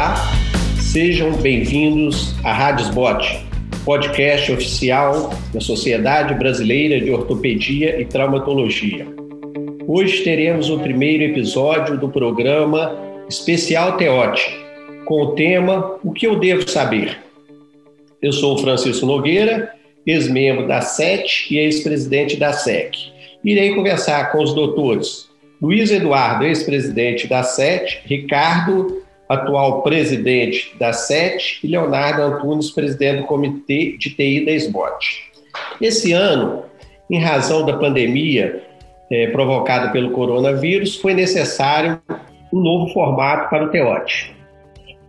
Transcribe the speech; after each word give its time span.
Olá, 0.00 0.32
sejam 0.80 1.30
bem-vindos 1.32 2.34
à 2.42 2.54
Radiosbot, 2.54 3.44
podcast 3.84 4.50
oficial 4.50 5.28
da 5.52 5.60
Sociedade 5.60 6.32
Brasileira 6.36 6.98
de 6.98 7.10
Ortopedia 7.10 8.00
e 8.00 8.06
Traumatologia. 8.06 9.06
Hoje 9.86 10.24
teremos 10.24 10.70
o 10.70 10.78
primeiro 10.78 11.24
episódio 11.24 11.98
do 11.98 12.08
programa 12.08 12.96
Especial 13.28 13.98
Teote, 13.98 14.50
com 15.04 15.20
o 15.20 15.34
tema 15.34 15.98
O 16.02 16.14
que 16.14 16.26
eu 16.26 16.40
devo 16.40 16.66
saber? 16.66 17.18
Eu 18.22 18.32
sou 18.32 18.54
o 18.54 18.58
Francisco 18.58 19.04
Nogueira, 19.04 19.70
ex-membro 20.06 20.66
da 20.66 20.80
SET 20.80 21.46
e 21.50 21.58
ex-presidente 21.58 22.38
da 22.38 22.54
SEC. 22.54 22.96
Irei 23.44 23.74
conversar 23.74 24.32
com 24.32 24.42
os 24.42 24.54
doutores 24.54 25.28
Luiz 25.60 25.90
Eduardo, 25.90 26.46
ex-presidente 26.46 27.26
da 27.26 27.42
SET, 27.42 28.00
Ricardo, 28.06 29.02
atual 29.30 29.82
presidente 29.82 30.76
da 30.76 30.92
SET, 30.92 31.60
e 31.62 31.68
Leonardo 31.68 32.20
Antunes, 32.20 32.68
presidente 32.68 33.20
do 33.20 33.26
Comitê 33.28 33.96
de 33.96 34.10
TI 34.10 34.44
da 34.44 34.50
SBOT. 34.50 35.30
Esse 35.80 36.12
ano, 36.12 36.64
em 37.08 37.20
razão 37.20 37.64
da 37.64 37.74
pandemia 37.74 38.60
é, 39.08 39.28
provocada 39.28 39.92
pelo 39.92 40.10
coronavírus, 40.10 40.96
foi 40.96 41.14
necessário 41.14 42.00
um 42.52 42.58
novo 42.60 42.92
formato 42.92 43.48
para 43.48 43.66
o 43.66 43.68
TEOT. 43.68 44.34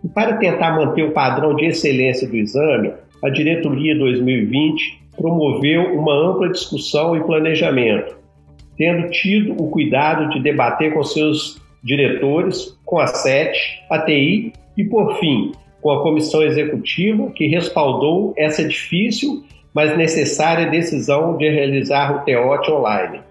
E 0.03 0.07
para 0.07 0.37
tentar 0.37 0.75
manter 0.75 1.01
o 1.01 1.11
padrão 1.11 1.55
de 1.55 1.65
excelência 1.65 2.27
do 2.27 2.35
exame, 2.35 2.93
a 3.23 3.29
diretoria 3.29 3.97
2020 3.97 5.01
promoveu 5.17 5.99
uma 5.99 6.13
ampla 6.13 6.49
discussão 6.49 7.15
e 7.15 7.23
planejamento, 7.23 8.15
tendo 8.77 9.09
tido 9.09 9.53
o 9.53 9.69
cuidado 9.71 10.29
de 10.29 10.39
debater 10.39 10.93
com 10.93 11.03
seus 11.03 11.60
diretores, 11.83 12.77
com 12.85 12.99
a 12.99 13.07
SET, 13.07 13.57
a 13.89 13.99
TI 13.99 14.53
e, 14.77 14.83
por 14.83 15.17
fim, 15.19 15.51
com 15.81 15.91
a 15.91 16.03
comissão 16.03 16.43
executiva, 16.43 17.31
que 17.31 17.47
respaldou 17.47 18.33
essa 18.37 18.63
difícil, 18.63 19.43
mas 19.73 19.97
necessária 19.97 20.69
decisão 20.69 21.37
de 21.37 21.49
realizar 21.49 22.15
o 22.15 22.19
TEOT 22.25 22.71
online. 22.71 23.21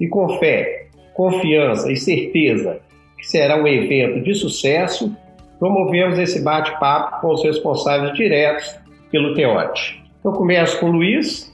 E 0.00 0.08
com 0.08 0.28
fé, 0.38 0.86
confiança 1.14 1.90
e 1.90 1.96
certeza 1.96 2.80
que 3.18 3.28
será 3.28 3.60
um 3.60 3.66
evento 3.66 4.22
de 4.22 4.34
sucesso, 4.34 5.14
promovemos 5.58 6.18
esse 6.18 6.42
bate-papo 6.42 7.20
com 7.20 7.34
os 7.34 7.42
responsáveis 7.42 8.14
diretos 8.14 8.78
pelo 9.10 9.34
TEOT. 9.34 10.02
Eu 10.24 10.32
começo 10.32 10.78
com 10.78 10.86
o 10.86 10.92
Luiz, 10.92 11.52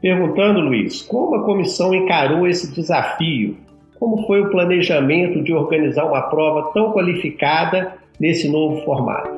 perguntando, 0.00 0.60
Luiz, 0.60 1.02
como 1.02 1.36
a 1.36 1.44
comissão 1.44 1.94
encarou 1.94 2.46
esse 2.46 2.72
desafio? 2.74 3.56
Como 3.98 4.26
foi 4.26 4.42
o 4.42 4.50
planejamento 4.50 5.42
de 5.42 5.54
organizar 5.54 6.04
uma 6.04 6.22
prova 6.22 6.70
tão 6.74 6.92
qualificada 6.92 7.94
nesse 8.20 8.46
novo 8.48 8.84
formato? 8.84 9.30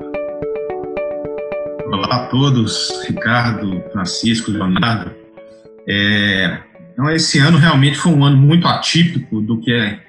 Olá 1.87 2.17
a 2.17 2.27
todos, 2.27 2.91
Ricardo, 3.06 3.83
Francisco, 3.92 4.51
Leonardo. 4.51 5.12
É, 5.86 6.59
então, 6.92 7.09
esse 7.11 7.39
ano 7.39 7.56
realmente 7.56 7.97
foi 7.97 8.12
um 8.12 8.25
ano 8.25 8.36
muito 8.36 8.67
atípico 8.67 9.41
do 9.41 9.61
que, 9.61 9.73
é, 9.73 10.01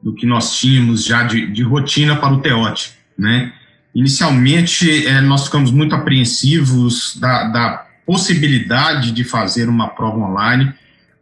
do 0.00 0.14
que 0.14 0.24
nós 0.24 0.56
tínhamos 0.56 1.04
já 1.04 1.24
de, 1.24 1.48
de 1.48 1.62
rotina 1.64 2.14
para 2.14 2.32
o 2.32 2.40
TEOT, 2.40 2.92
né? 3.18 3.52
Inicialmente, 3.92 5.06
é, 5.06 5.20
nós 5.20 5.46
ficamos 5.46 5.72
muito 5.72 5.94
apreensivos 5.94 7.16
da, 7.18 7.44
da 7.48 7.86
possibilidade 8.06 9.10
de 9.10 9.24
fazer 9.24 9.68
uma 9.68 9.88
prova 9.88 10.18
online, 10.18 10.72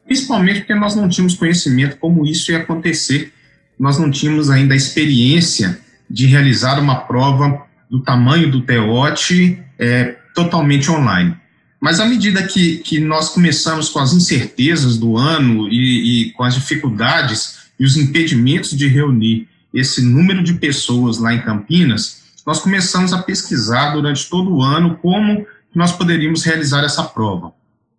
principalmente 0.06 0.60
porque 0.60 0.74
nós 0.74 0.94
não 0.94 1.08
tínhamos 1.08 1.34
conhecimento 1.34 1.96
como 1.96 2.26
isso 2.26 2.50
ia 2.50 2.58
acontecer, 2.58 3.32
nós 3.78 3.98
não 3.98 4.10
tínhamos 4.10 4.50
ainda 4.50 4.74
a 4.74 4.76
experiência 4.76 5.78
de 6.08 6.26
realizar 6.26 6.78
uma 6.78 6.96
prova 6.96 7.64
do 7.90 8.00
tamanho 8.00 8.50
do 8.50 8.62
TEOT 8.62 9.58
é, 9.78 10.16
totalmente 10.34 10.90
online. 10.90 11.36
Mas 11.80 12.00
à 12.00 12.06
medida 12.06 12.42
que, 12.42 12.78
que 12.78 12.98
nós 12.98 13.28
começamos 13.28 13.88
com 13.88 13.98
as 13.98 14.12
incertezas 14.12 14.96
do 14.96 15.16
ano 15.16 15.68
e, 15.68 16.28
e 16.28 16.32
com 16.32 16.42
as 16.42 16.54
dificuldades 16.54 17.64
e 17.78 17.84
os 17.84 17.96
impedimentos 17.96 18.70
de 18.70 18.88
reunir 18.88 19.48
esse 19.72 20.02
número 20.02 20.42
de 20.42 20.54
pessoas 20.54 21.18
lá 21.18 21.34
em 21.34 21.42
Campinas, 21.42 22.22
nós 22.46 22.60
começamos 22.60 23.12
a 23.12 23.22
pesquisar 23.22 23.90
durante 23.90 24.28
todo 24.30 24.54
o 24.54 24.62
ano 24.62 24.96
como 24.96 25.46
nós 25.74 25.92
poderíamos 25.92 26.44
realizar 26.44 26.84
essa 26.84 27.02
prova. 27.02 27.52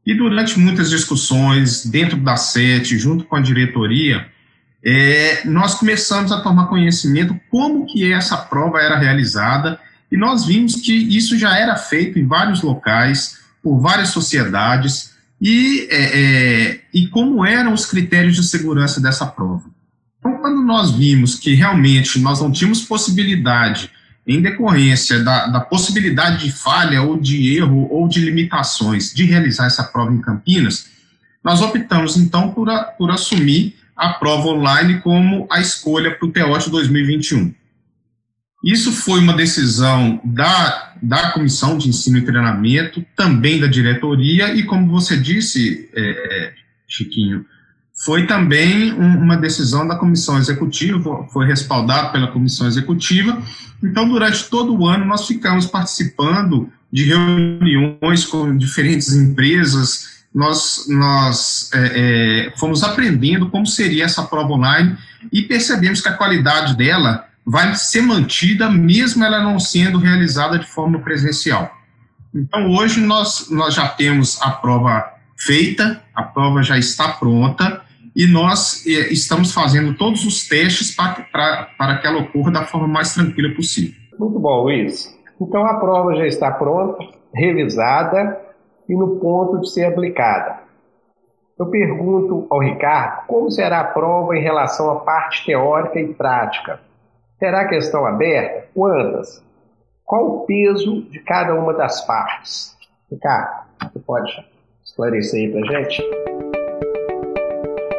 E 0.05 0.13
durante 0.13 0.59
muitas 0.59 0.89
discussões 0.89 1.85
dentro 1.85 2.17
da 2.17 2.37
SET, 2.37 2.97
junto 2.97 3.23
com 3.23 3.35
a 3.35 3.41
diretoria, 3.41 4.27
é, 4.83 5.41
nós 5.45 5.73
começamos 5.75 6.31
a 6.31 6.41
tomar 6.41 6.67
conhecimento 6.67 7.39
como 7.49 7.87
que 7.87 8.13
essa 8.13 8.37
prova 8.37 8.79
era 8.79 8.99
realizada 8.99 9.79
e 10.11 10.17
nós 10.17 10.45
vimos 10.45 10.75
que 10.75 10.93
isso 10.93 11.37
já 11.37 11.57
era 11.57 11.75
feito 11.75 12.19
em 12.19 12.27
vários 12.27 12.61
locais, 12.61 13.39
por 13.63 13.79
várias 13.79 14.09
sociedades, 14.09 15.15
e, 15.41 15.87
é, 15.89 16.19
é, 16.71 16.81
e 16.93 17.07
como 17.07 17.43
eram 17.43 17.73
os 17.73 17.85
critérios 17.85 18.35
de 18.35 18.43
segurança 18.43 19.01
dessa 19.01 19.25
prova. 19.25 19.65
Então, 20.19 20.37
quando 20.37 20.61
nós 20.61 20.91
vimos 20.91 21.35
que 21.35 21.53
realmente 21.53 22.19
nós 22.19 22.39
não 22.39 22.51
tínhamos 22.51 22.83
possibilidade 22.83 23.89
em 24.27 24.41
decorrência 24.41 25.23
da, 25.23 25.47
da, 25.47 25.59
possibilidade 25.59 26.45
de 26.45 26.51
falha 26.51 27.01
ou 27.01 27.19
de 27.19 27.55
erro 27.55 27.87
ou 27.91 28.07
de 28.07 28.19
limitações 28.19 29.13
de 29.13 29.23
realizar 29.23 29.67
essa 29.67 29.83
prova 29.83 30.13
em 30.13 30.19
Campinas, 30.19 30.87
nós 31.43 31.61
optamos 31.61 32.17
então 32.17 32.51
por, 32.51 32.69
a, 32.69 32.83
por 32.83 33.11
assumir 33.11 33.75
a 33.95 34.09
prova 34.09 34.47
online 34.47 34.99
como 35.01 35.47
a 35.51 35.61
escolha 35.61 36.11
para 36.11 36.27
o 36.27 36.31
TEOT 36.31 36.69
2021. 36.69 37.53
Isso 38.63 38.91
foi 38.91 39.19
uma 39.19 39.33
decisão 39.33 40.19
da, 40.23 40.95
da 41.01 41.29
Comissão 41.29 41.77
de 41.77 41.87
Ensino 41.87 42.17
e 42.17 42.25
Treinamento, 42.25 43.05
também 43.15 43.59
da 43.59 43.67
diretoria, 43.67 44.55
e 44.55 44.63
como 44.63 44.91
você 44.91 45.15
disse, 45.15 45.87
é, 45.93 46.53
Chiquinho, 46.87 47.45
foi 47.95 48.27
também 48.27 48.91
um, 48.93 49.19
uma 49.19 49.37
decisão 49.37 49.87
da 49.87 49.95
comissão 49.95 50.37
executiva, 50.37 51.25
foi 51.31 51.47
respaldado 51.47 52.11
pela 52.11 52.27
comissão 52.27 52.67
executiva. 52.67 53.41
Então, 53.81 54.07
durante 54.09 54.49
todo 54.49 54.77
o 54.77 54.85
ano, 54.85 55.05
nós 55.05 55.25
ficamos 55.25 55.65
participando 55.65 56.69
de 56.91 57.05
reuniões 57.05 58.25
com 58.25 58.55
diferentes 58.57 59.13
empresas, 59.13 60.15
nós, 60.33 60.85
nós 60.89 61.69
é, 61.73 62.47
é, 62.47 62.53
fomos 62.57 62.83
aprendendo 62.83 63.49
como 63.49 63.65
seria 63.65 64.03
essa 64.03 64.23
prova 64.23 64.51
online 64.51 64.97
e 65.31 65.43
percebemos 65.43 66.01
que 66.01 66.09
a 66.09 66.13
qualidade 66.13 66.75
dela 66.75 67.25
vai 67.45 67.73
ser 67.75 68.01
mantida, 68.01 68.69
mesmo 68.69 69.23
ela 69.23 69.41
não 69.41 69.59
sendo 69.59 69.97
realizada 69.97 70.59
de 70.59 70.67
forma 70.67 70.99
presencial. 70.99 71.71
Então, 72.33 72.69
hoje, 72.71 72.99
nós, 72.99 73.49
nós 73.49 73.73
já 73.73 73.87
temos 73.87 74.41
a 74.41 74.51
prova 74.51 75.13
feita, 75.37 76.01
a 76.13 76.23
prova 76.23 76.61
já 76.61 76.77
está 76.77 77.09
pronta, 77.09 77.84
e 78.15 78.31
nós 78.31 78.85
eh, 78.87 79.11
estamos 79.11 79.53
fazendo 79.53 79.97
todos 79.97 80.25
os 80.25 80.47
testes 80.47 80.95
para, 80.95 81.97
que 81.97 82.07
ela 82.07 82.21
ocorra 82.21 82.51
da 82.51 82.65
forma 82.65 82.87
mais 82.87 83.13
tranquila 83.13 83.53
possível. 83.53 83.99
Muito 84.17 84.39
bom, 84.39 84.63
Luiz. 84.63 85.13
Então 85.39 85.65
a 85.65 85.75
prova 85.79 86.15
já 86.15 86.25
está 86.25 86.49
pronta, 86.51 87.03
revisada 87.33 88.39
e 88.87 88.95
no 88.95 89.19
ponto 89.19 89.59
de 89.59 89.69
ser 89.69 89.85
aplicada. 89.85 90.63
Eu 91.59 91.67
pergunto 91.67 92.47
ao 92.49 92.59
Ricardo 92.59 93.27
como 93.27 93.51
será 93.51 93.81
a 93.81 93.85
prova 93.85 94.37
em 94.37 94.41
relação 94.41 94.89
à 94.91 94.99
parte 95.01 95.45
teórica 95.45 95.99
e 95.99 96.13
prática. 96.13 96.79
Será 97.37 97.67
questão 97.67 98.05
aberta? 98.05 98.67
Quantas? 98.73 99.43
Qual 100.05 100.25
o 100.25 100.45
peso 100.45 101.01
de 101.09 101.19
cada 101.19 101.53
uma 101.53 101.73
das 101.73 102.05
partes? 102.05 102.75
Ricardo, 103.11 103.65
você 103.81 103.99
pode 103.99 104.45
esclarecer 104.85 105.39
aí 105.39 105.51
para 105.51 105.79
gente? 105.79 106.44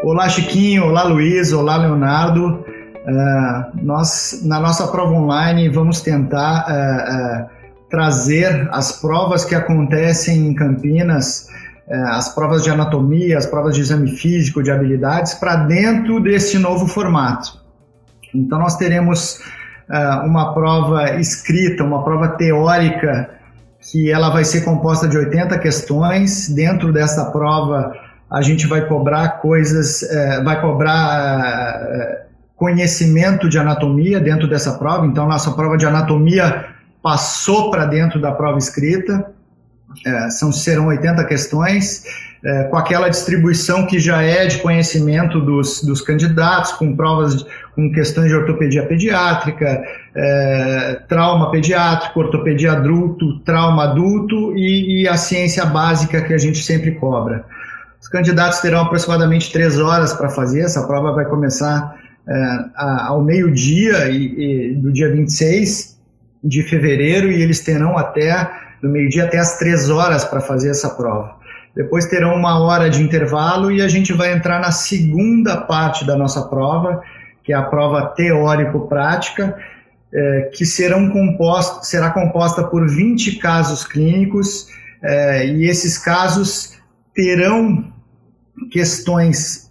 Olá, 0.08 0.28
Chiquinho. 0.28 0.84
Olá, 0.84 1.02
Luiz. 1.02 1.52
Olá, 1.52 1.78
Leonardo. 1.78 2.64
Uh, 2.64 3.82
nós, 3.82 4.40
na 4.44 4.60
nossa 4.60 4.86
prova 4.86 5.12
online, 5.12 5.68
vamos 5.68 6.00
tentar 6.00 6.64
uh, 6.68 7.42
uh, 7.42 7.50
trazer 7.90 8.68
as 8.70 9.00
provas 9.00 9.44
que 9.44 9.52
acontecem 9.52 10.46
em 10.46 10.54
Campinas, 10.54 11.48
as 11.88 12.32
provas 12.32 12.62
de 12.62 12.70
anatomia, 12.70 13.36
as 13.36 13.46
provas 13.46 13.74
de 13.74 13.80
exame 13.80 14.08
físico, 14.16 14.62
de 14.62 14.70
habilidades, 14.70 15.34
para 15.34 15.56
dentro 15.56 16.20
desse 16.20 16.56
novo 16.56 16.86
formato. 16.86 17.60
Então, 18.32 18.60
nós 18.60 18.76
teremos 18.76 19.40
uma 20.24 20.54
prova 20.54 21.18
escrita, 21.18 21.82
uma 21.82 22.04
prova 22.04 22.28
teórica, 22.28 23.30
que 23.80 24.10
ela 24.10 24.30
vai 24.30 24.44
ser 24.44 24.62
composta 24.62 25.08
de 25.08 25.16
80 25.16 25.58
questões. 25.58 26.48
Dentro 26.48 26.92
dessa 26.92 27.24
prova, 27.26 27.92
a 28.36 28.42
gente 28.42 28.66
vai 28.66 28.86
cobrar 28.86 29.40
coisas, 29.40 30.02
é, 30.02 30.42
vai 30.42 30.60
cobrar 30.60 31.80
é, 31.88 32.26
conhecimento 32.54 33.48
de 33.48 33.58
anatomia 33.58 34.20
dentro 34.20 34.46
dessa 34.46 34.72
prova. 34.72 35.06
Então, 35.06 35.26
nossa 35.26 35.52
prova 35.52 35.78
de 35.78 35.86
anatomia 35.86 36.66
passou 37.02 37.70
para 37.70 37.86
dentro 37.86 38.20
da 38.20 38.30
prova 38.32 38.58
escrita. 38.58 39.32
É, 40.04 40.28
são, 40.28 40.52
serão 40.52 40.88
80 40.88 41.24
questões. 41.24 42.04
é, 42.44 42.64
com 42.64 42.76
aquela 42.76 43.08
distribuição 43.08 43.86
que 43.86 43.98
já 43.98 44.22
é 44.22 44.46
de 44.46 44.58
conhecimento 44.58 45.40
dos, 45.40 45.82
dos 45.82 46.02
candidatos, 46.02 46.72
com 46.72 46.94
provas, 46.94 47.46
com 47.74 47.90
questões 47.90 48.28
de 48.28 48.36
ortopedia 48.36 48.84
pediátrica, 48.84 49.82
é, 50.14 51.00
trauma 51.08 51.50
pediátrico, 51.50 52.20
ortopedia 52.20 52.72
adulto, 52.72 53.40
trauma 53.40 53.84
adulto 53.84 54.54
e, 54.56 55.02
e, 55.02 55.08
a 55.08 55.16
ciência 55.16 55.64
básica 55.64 56.20
que 56.20 56.34
a 56.34 56.38
gente 56.38 56.58
sempre 56.62 56.92
cobra. 56.92 57.46
Os 58.06 58.10
candidatos 58.10 58.60
terão 58.60 58.82
aproximadamente 58.82 59.52
três 59.52 59.80
horas 59.80 60.12
para 60.12 60.28
fazer, 60.28 60.60
essa 60.60 60.86
prova 60.86 61.10
vai 61.10 61.24
começar 61.24 61.96
é, 62.28 62.58
ao 62.76 63.20
meio-dia 63.20 64.08
e, 64.08 64.70
e, 64.70 64.74
do 64.76 64.92
dia 64.92 65.10
26 65.10 65.98
de 66.44 66.62
fevereiro 66.62 67.32
e 67.32 67.42
eles 67.42 67.58
terão 67.64 67.98
até 67.98 68.48
do 68.80 68.88
meio-dia 68.88 69.24
até 69.24 69.38
as 69.38 69.58
três 69.58 69.90
horas 69.90 70.24
para 70.24 70.40
fazer 70.40 70.70
essa 70.70 70.90
prova. 70.90 71.34
Depois 71.74 72.06
terão 72.06 72.36
uma 72.36 72.60
hora 72.60 72.88
de 72.88 73.02
intervalo 73.02 73.72
e 73.72 73.82
a 73.82 73.88
gente 73.88 74.12
vai 74.12 74.32
entrar 74.32 74.60
na 74.60 74.70
segunda 74.70 75.56
parte 75.56 76.06
da 76.06 76.16
nossa 76.16 76.42
prova, 76.42 77.02
que 77.42 77.52
é 77.52 77.56
a 77.56 77.62
prova 77.62 78.06
teórico-prática, 78.06 79.58
é, 80.14 80.50
que 80.54 80.64
serão 80.64 81.10
composto, 81.10 81.84
será 81.84 82.10
composta 82.10 82.62
por 82.62 82.88
20 82.88 83.34
casos 83.40 83.84
clínicos, 83.84 84.68
é, 85.02 85.44
e 85.44 85.68
esses 85.68 85.98
casos 85.98 86.76
terão 87.12 87.95
questões 88.70 89.70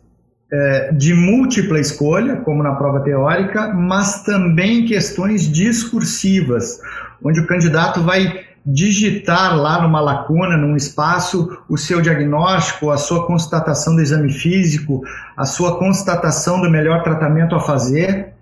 é, 0.51 0.91
de 0.93 1.13
múltipla 1.13 1.79
escolha, 1.79 2.37
como 2.37 2.63
na 2.63 2.75
prova 2.75 3.01
teórica, 3.01 3.73
mas 3.73 4.23
também 4.23 4.85
questões 4.85 5.51
discursivas, 5.51 6.79
onde 7.23 7.39
o 7.39 7.47
candidato 7.47 8.01
vai 8.01 8.45
digitar 8.65 9.55
lá 9.55 9.81
numa 9.81 10.01
lacuna, 10.01 10.57
num 10.57 10.75
espaço, 10.75 11.57
o 11.69 11.77
seu 11.77 12.01
diagnóstico, 12.01 12.89
a 12.89 12.97
sua 12.97 13.27
constatação 13.27 13.95
do 13.95 14.01
exame 14.01 14.31
físico, 14.31 15.03
a 15.37 15.45
sua 15.45 15.77
constatação 15.77 16.59
do 16.61 16.69
melhor 16.69 17.03
tratamento 17.03 17.53
a 17.53 17.59
fazer. 17.59 18.33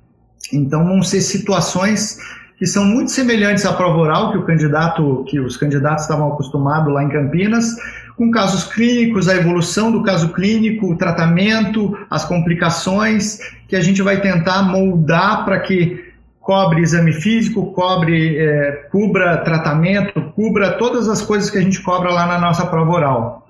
Então 0.52 0.86
vão 0.86 1.04
ser 1.04 1.20
situações 1.22 2.18
que 2.58 2.66
são 2.66 2.86
muito 2.86 3.12
semelhantes 3.12 3.66
à 3.66 3.74
prova 3.74 3.98
oral 3.98 4.32
que 4.32 4.38
o 4.38 4.46
candidato, 4.46 5.26
que 5.28 5.40
os 5.40 5.58
candidatos 5.58 6.04
estavam 6.04 6.32
acostumados 6.32 6.94
lá 6.94 7.04
em 7.04 7.10
Campinas, 7.10 7.76
com 8.16 8.30
casos 8.32 8.64
clínicos, 8.64 9.28
a 9.28 9.36
evolução 9.36 9.92
do 9.92 10.04
caso 10.04 10.30
clínico, 10.30 10.92
o 10.92 10.98
tratamento, 10.98 11.98
as 12.10 12.24
complicações, 12.26 13.40
que 13.68 13.76
a 13.76 13.82
gente 13.82 14.02
vai 14.02 14.22
tentar 14.22 14.64
moldar 14.64 15.44
para 15.46 15.60
que 15.60 16.14
cobre 16.40 16.82
exame 16.82 17.14
físico, 17.14 17.72
cobre, 17.74 18.38
é, 18.38 18.72
cubra 18.92 19.38
tratamento, 19.38 20.22
cubra 20.36 20.74
todas 20.78 21.08
as 21.08 21.22
coisas 21.22 21.50
que 21.50 21.58
a 21.58 21.62
gente 21.62 21.82
cobra 21.82 22.12
lá 22.12 22.26
na 22.28 22.38
nossa 22.38 22.66
prova 22.66 22.92
oral. 22.92 23.48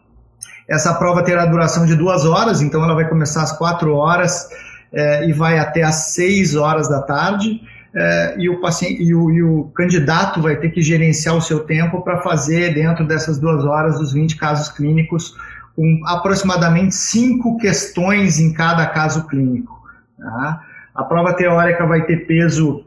Essa 0.70 0.94
prova 0.94 1.24
terá 1.24 1.46
duração 1.46 1.86
de 1.86 1.96
duas 1.96 2.24
horas, 2.24 2.62
então 2.62 2.84
ela 2.84 2.94
vai 2.94 3.10
começar 3.10 3.44
às 3.44 3.52
quatro 3.52 3.96
horas 3.96 4.48
é, 4.94 5.28
e 5.28 5.34
vai 5.34 5.60
até 5.60 5.84
às 5.84 6.14
seis 6.14 6.56
horas 6.56 6.88
da 6.88 7.02
tarde. 7.02 7.62
É, 7.96 8.36
e, 8.40 8.50
o 8.50 8.60
paciente, 8.60 9.04
e 9.04 9.14
o, 9.14 9.30
e, 9.30 9.44
o 9.44 9.66
candidato 9.76 10.42
vai 10.42 10.56
ter 10.56 10.70
que 10.70 10.82
gerenciar 10.82 11.36
o 11.36 11.42
seu 11.42 11.60
tempo 11.60 12.02
para 12.02 12.22
fazer, 12.22 12.74
dentro 12.74 13.06
dessas 13.06 13.38
duas 13.38 13.64
horas, 13.64 14.00
os 14.00 14.14
20 14.14 14.36
casos 14.36 14.70
clínicos, 14.70 15.36
com 15.76 16.02
aproximadamente 16.08 16.96
cinco 16.96 17.58
questões 17.58 18.40
em 18.40 18.52
cada 18.52 18.88
caso 18.88 19.28
clínico. 19.28 19.80
Tá? 20.18 20.62
A 20.96 21.04
prova 21.04 21.34
teórica 21.34 21.86
vai 21.86 22.04
ter 22.06 22.26
peso 22.26 22.84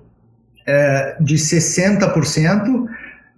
é, 0.67 1.17
de 1.21 1.37
60%, 1.37 2.87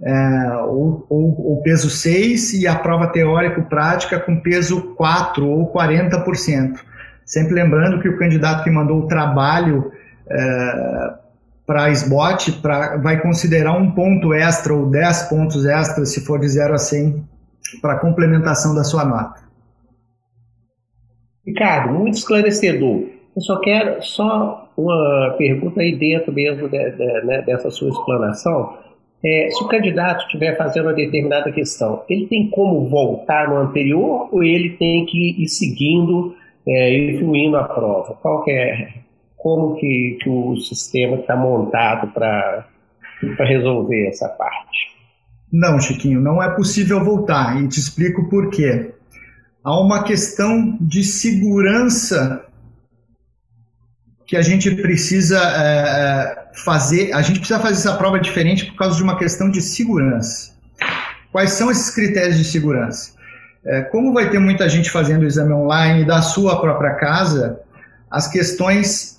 é, 0.00 0.52
ou, 0.62 1.06
ou, 1.10 1.50
ou, 1.50 1.62
peso 1.62 1.90
6, 1.90 2.54
e 2.54 2.66
a 2.66 2.76
prova 2.76 3.08
teórico-prática 3.08 4.18
com 4.20 4.40
peso 4.40 4.94
4 4.94 5.46
ou 5.46 5.70
40%. 5.72 6.78
Sempre 7.26 7.54
lembrando 7.54 8.00
que 8.00 8.08
o 8.08 8.16
candidato 8.16 8.64
que 8.64 8.70
mandou 8.70 9.00
o 9.00 9.06
trabalho 9.06 9.92
é, 10.30 11.14
para 11.68 11.84
a 11.84 11.90
SBOT 11.90 12.62
pra, 12.62 12.96
vai 12.96 13.20
considerar 13.20 13.76
um 13.76 13.90
ponto 13.90 14.32
extra 14.32 14.72
ou 14.72 14.86
10 14.86 15.24
pontos 15.24 15.66
extras, 15.66 16.14
se 16.14 16.24
for 16.24 16.40
de 16.40 16.48
0 16.48 16.72
a 16.72 16.78
100, 16.78 17.22
para 17.82 17.98
complementação 17.98 18.74
da 18.74 18.82
sua 18.82 19.04
nota. 19.04 19.42
Ricardo, 21.46 21.92
muito 21.92 22.14
esclarecedor. 22.14 23.04
Eu 23.36 23.42
só 23.42 23.60
quero 23.60 24.02
só 24.02 24.70
uma 24.78 25.34
pergunta 25.36 25.82
aí 25.82 25.94
dentro 25.94 26.32
mesmo 26.32 26.70
de, 26.70 26.90
de, 26.90 27.26
né, 27.26 27.42
dessa 27.42 27.70
sua 27.70 27.90
explanação. 27.90 28.78
É, 29.22 29.50
se 29.50 29.62
o 29.62 29.68
candidato 29.68 30.22
estiver 30.22 30.56
fazendo 30.56 30.86
uma 30.86 30.94
determinada 30.94 31.52
questão, 31.52 32.02
ele 32.08 32.28
tem 32.28 32.48
como 32.48 32.88
voltar 32.88 33.46
no 33.46 33.56
anterior 33.58 34.30
ou 34.32 34.42
ele 34.42 34.70
tem 34.70 35.04
que 35.04 35.42
ir 35.42 35.48
seguindo 35.48 36.34
é, 36.66 36.90
e 36.94 37.18
fluindo 37.18 37.58
a 37.58 37.64
prova? 37.64 38.14
Qual 38.22 38.42
é, 38.48 38.88
como 39.38 39.76
que, 39.76 40.18
que 40.20 40.28
o 40.28 40.56
sistema 40.56 41.16
está 41.16 41.36
montado 41.36 42.12
para 42.12 42.66
resolver 43.38 44.08
essa 44.08 44.28
parte? 44.28 44.98
Não, 45.50 45.80
Chiquinho, 45.80 46.20
não 46.20 46.42
é 46.42 46.50
possível 46.54 47.02
voltar 47.02 47.62
e 47.62 47.68
te 47.68 47.80
explico 47.80 48.28
por 48.28 48.50
quê. 48.50 48.92
Há 49.64 49.80
uma 49.80 50.02
questão 50.02 50.76
de 50.80 51.02
segurança 51.04 52.44
que 54.26 54.36
a 54.36 54.42
gente 54.42 54.70
precisa 54.74 55.38
é, 55.38 55.78
é, 55.78 56.50
fazer, 56.52 57.14
a 57.14 57.22
gente 57.22 57.38
precisa 57.38 57.60
fazer 57.60 57.74
essa 57.74 57.96
prova 57.96 58.20
diferente 58.20 58.66
por 58.66 58.76
causa 58.76 58.96
de 58.96 59.02
uma 59.02 59.16
questão 59.16 59.50
de 59.50 59.62
segurança. 59.62 60.54
Quais 61.32 61.52
são 61.52 61.70
esses 61.70 61.90
critérios 61.90 62.36
de 62.36 62.44
segurança? 62.44 63.12
É, 63.64 63.82
como 63.82 64.12
vai 64.12 64.30
ter 64.30 64.38
muita 64.38 64.68
gente 64.68 64.90
fazendo 64.90 65.22
o 65.22 65.26
exame 65.26 65.52
online 65.52 66.04
da 66.04 66.20
sua 66.20 66.60
própria 66.60 66.94
casa, 66.94 67.60
as 68.10 68.28
questões 68.28 69.17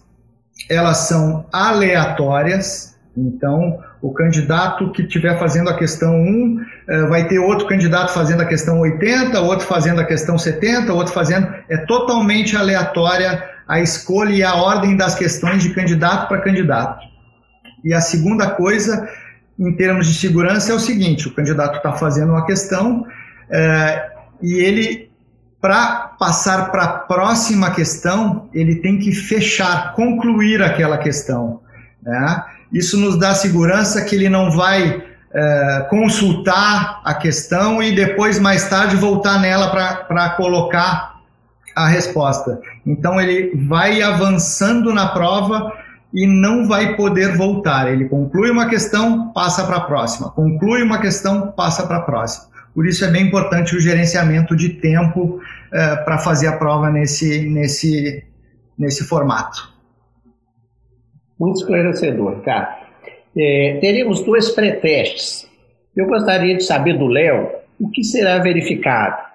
elas 0.69 0.97
são 0.97 1.45
aleatórias, 1.51 2.97
então 3.15 3.79
o 4.01 4.13
candidato 4.13 4.91
que 4.91 5.01
estiver 5.01 5.37
fazendo 5.37 5.69
a 5.69 5.77
questão 5.77 6.15
1 6.15 6.65
é, 6.87 7.01
vai 7.07 7.27
ter 7.27 7.39
outro 7.39 7.67
candidato 7.67 8.13
fazendo 8.13 8.41
a 8.41 8.45
questão 8.45 8.79
80, 8.79 9.39
outro 9.41 9.65
fazendo 9.65 9.99
a 9.99 10.05
questão 10.05 10.37
70, 10.37 10.93
outro 10.93 11.13
fazendo. 11.13 11.53
É 11.69 11.77
totalmente 11.77 12.55
aleatória 12.55 13.43
a 13.67 13.79
escolha 13.79 14.33
e 14.33 14.43
a 14.43 14.55
ordem 14.55 14.95
das 14.95 15.15
questões 15.15 15.61
de 15.61 15.71
candidato 15.71 16.27
para 16.27 16.41
candidato. 16.41 17.05
E 17.83 17.93
a 17.93 18.01
segunda 18.01 18.49
coisa, 18.49 19.07
em 19.57 19.75
termos 19.75 20.07
de 20.07 20.13
segurança, 20.13 20.71
é 20.71 20.75
o 20.75 20.79
seguinte: 20.79 21.27
o 21.27 21.33
candidato 21.33 21.77
está 21.77 21.93
fazendo 21.93 22.31
uma 22.31 22.45
questão 22.45 23.05
é, 23.49 24.11
e 24.41 24.53
ele, 24.53 25.08
para 25.61 26.15
passar 26.17 26.71
para 26.71 26.83
a 26.83 26.87
próxima 26.87 27.71
questão, 27.71 28.49
ele 28.53 28.75
tem 28.75 28.97
que 28.97 29.11
fechar, 29.11 29.93
concluir 29.93 30.61
aquela 30.63 30.97
questão. 30.97 31.59
Né? 32.01 32.43
Isso 32.71 32.97
nos 32.97 33.19
dá 33.19 33.33
segurança 33.33 34.01
que 34.03 34.15
ele 34.15 34.29
não 34.29 34.51
vai 34.51 35.03
é, 35.33 35.87
consultar 35.89 37.01
a 37.03 37.13
questão 37.13 37.83
e 37.83 37.93
depois, 37.93 38.39
mais 38.39 38.69
tarde, 38.69 38.95
voltar 38.95 39.39
nela 39.39 39.69
para 39.69 40.29
colocar 40.31 41.19
a 41.75 41.87
resposta. 41.87 42.59
Então 42.85 43.19
ele 43.19 43.55
vai 43.67 44.01
avançando 44.01 44.93
na 44.93 45.07
prova 45.07 45.73
e 46.13 46.25
não 46.25 46.67
vai 46.67 46.95
poder 46.95 47.37
voltar. 47.37 47.91
Ele 47.91 48.05
conclui 48.05 48.49
uma 48.49 48.67
questão, 48.67 49.29
passa 49.29 49.63
para 49.65 49.77
a 49.77 49.81
próxima. 49.81 50.29
Conclui 50.31 50.81
uma 50.81 50.99
questão, 50.99 51.51
passa 51.51 51.85
para 51.85 51.97
a 51.97 52.01
próxima. 52.01 52.48
Por 52.73 52.87
isso 52.87 53.03
é 53.03 53.11
bem 53.11 53.27
importante 53.27 53.75
o 53.75 53.79
gerenciamento 53.79 54.55
de 54.55 54.69
tempo 54.69 55.41
eh, 55.71 55.95
para 55.97 56.17
fazer 56.17 56.47
a 56.47 56.57
prova 56.57 56.89
nesse, 56.89 57.47
nesse, 57.49 58.23
nesse 58.77 59.03
formato. 59.03 59.73
Muito 61.39 61.59
esclarecedor, 61.59 62.41
cara. 62.41 62.79
É, 63.37 63.77
teremos 63.79 64.21
dois 64.23 64.49
pré-testes. 64.49 65.47
Eu 65.95 66.07
gostaria 66.07 66.57
de 66.57 66.63
saber 66.63 66.97
do 66.97 67.07
Léo 67.07 67.49
o 67.79 67.89
que 67.89 68.03
será 68.03 68.39
verificado 68.39 69.29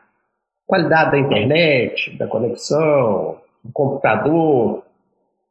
qualidade 0.66 1.12
da 1.12 1.18
internet, 1.18 2.16
da 2.16 2.26
conexão, 2.26 3.38
do 3.62 3.72
computador, 3.72 4.82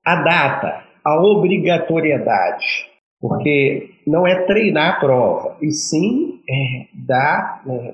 a 0.05 0.15
data, 0.17 0.83
a 1.03 1.21
obrigatoriedade, 1.21 2.91
porque 3.23 3.89
não 4.05 4.27
é 4.27 4.41
treinar 4.41 4.95
a 4.95 4.99
prova, 4.99 5.55
e 5.61 5.71
sim 5.71 6.41
é 6.49 6.87
dar, 6.93 7.61
né, 7.65 7.93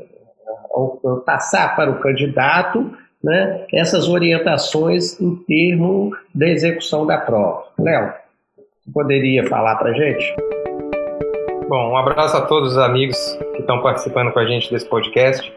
passar 1.23 1.75
para 1.75 1.91
o 1.91 1.99
candidato 1.99 2.91
né, 3.23 3.63
essas 3.71 4.09
orientações 4.09 5.21
em 5.21 5.35
termos 5.35 6.17
da 6.33 6.47
execução 6.47 7.05
da 7.05 7.19
prova. 7.19 7.65
Léo, 7.77 8.11
poderia 8.91 9.45
falar 9.47 9.75
para 9.75 9.91
a 9.91 9.93
gente? 9.93 10.35
Bom, 11.67 11.91
um 11.91 11.97
abraço 11.97 12.35
a 12.35 12.41
todos 12.41 12.71
os 12.71 12.77
amigos 12.79 13.37
que 13.53 13.61
estão 13.61 13.83
participando 13.83 14.31
com 14.31 14.39
a 14.39 14.47
gente 14.47 14.71
desse 14.71 14.89
podcast. 14.89 15.53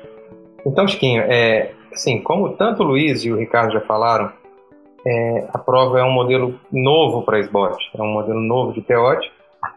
Então, 0.67 0.87
Chiquinho, 0.87 1.23
é, 1.23 1.71
assim, 1.91 2.21
como 2.21 2.51
tanto 2.51 2.83
o 2.83 2.87
Luiz 2.87 3.25
e 3.25 3.33
o 3.33 3.39
Ricardo 3.39 3.73
já 3.73 3.81
falaram, 3.81 4.31
é, 5.07 5.47
a 5.51 5.59
prova 5.59 5.99
é 5.99 6.05
um 6.05 6.13
modelo 6.13 6.61
novo 6.71 7.23
para 7.23 7.39
a 7.39 7.41
SBOT, 7.41 7.79
é 7.97 8.03
um 8.03 8.13
modelo 8.13 8.41
novo 8.41 8.75
de 8.75 8.83
TEOT, 8.83 9.33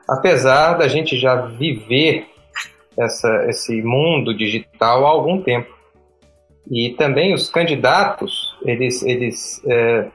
apesar 0.08 0.74
da 0.74 0.88
gente 0.88 1.18
já 1.18 1.36
viver 1.36 2.28
essa, 2.98 3.46
esse 3.50 3.82
mundo 3.82 4.36
digital 4.36 5.06
há 5.06 5.10
algum 5.10 5.42
tempo. 5.42 5.74
E 6.70 6.92
também 6.98 7.34
os 7.34 7.50
candidatos, 7.50 8.58
eles, 8.64 9.04
eles 9.04 9.62
é, 9.68 10.08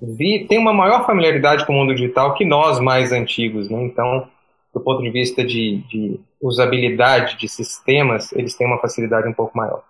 vi, 0.00 0.46
têm 0.48 0.58
uma 0.58 0.72
maior 0.72 1.04
familiaridade 1.04 1.66
com 1.66 1.72
o 1.72 1.76
mundo 1.76 1.94
digital 1.94 2.34
que 2.34 2.44
nós 2.44 2.80
mais 2.80 3.12
antigos, 3.12 3.68
né? 3.68 3.82
Então, 3.82 4.26
do 4.72 4.80
ponto 4.80 5.02
de 5.02 5.10
vista 5.10 5.44
de, 5.44 5.78
de 5.88 6.18
usabilidade 6.40 7.36
de 7.36 7.48
sistemas, 7.48 8.32
eles 8.32 8.56
têm 8.56 8.66
uma 8.66 8.78
facilidade 8.78 9.28
um 9.28 9.34
pouco 9.34 9.56
maior. 9.56 9.82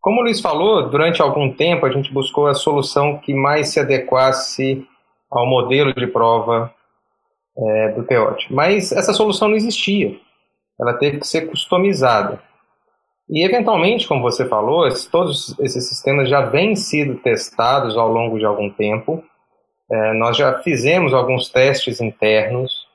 Como 0.00 0.20
o 0.20 0.24
Luiz 0.24 0.40
falou, 0.40 0.90
durante 0.90 1.22
algum 1.22 1.50
tempo 1.50 1.86
a 1.86 1.90
gente 1.90 2.12
buscou 2.12 2.46
a 2.46 2.52
solução 2.52 3.16
que 3.16 3.32
mais 3.32 3.70
se 3.70 3.80
adequasse 3.80 4.86
ao 5.30 5.46
modelo 5.46 5.94
de 5.94 6.06
prova 6.06 6.70
é, 7.56 7.88
do 7.92 8.04
TEOT. 8.04 8.52
Mas 8.52 8.92
essa 8.92 9.12
solução 9.12 9.48
não 9.48 9.56
existia. 9.56 10.16
Ela 10.80 10.94
teve 10.94 11.18
que 11.18 11.26
ser 11.26 11.42
customizada. 11.42 12.40
E, 13.28 13.44
eventualmente, 13.44 14.06
como 14.06 14.22
você 14.22 14.46
falou, 14.46 14.86
todos 15.10 15.58
esses 15.58 15.88
sistemas 15.88 16.28
já 16.28 16.42
vêm 16.42 16.76
sido 16.76 17.16
testados 17.16 17.96
ao 17.96 18.08
longo 18.08 18.38
de 18.38 18.44
algum 18.44 18.68
tempo. 18.70 19.24
É, 19.90 20.12
nós 20.14 20.36
já 20.36 20.58
fizemos 20.62 21.14
alguns 21.14 21.48
testes 21.48 22.00
internos, 22.00 22.86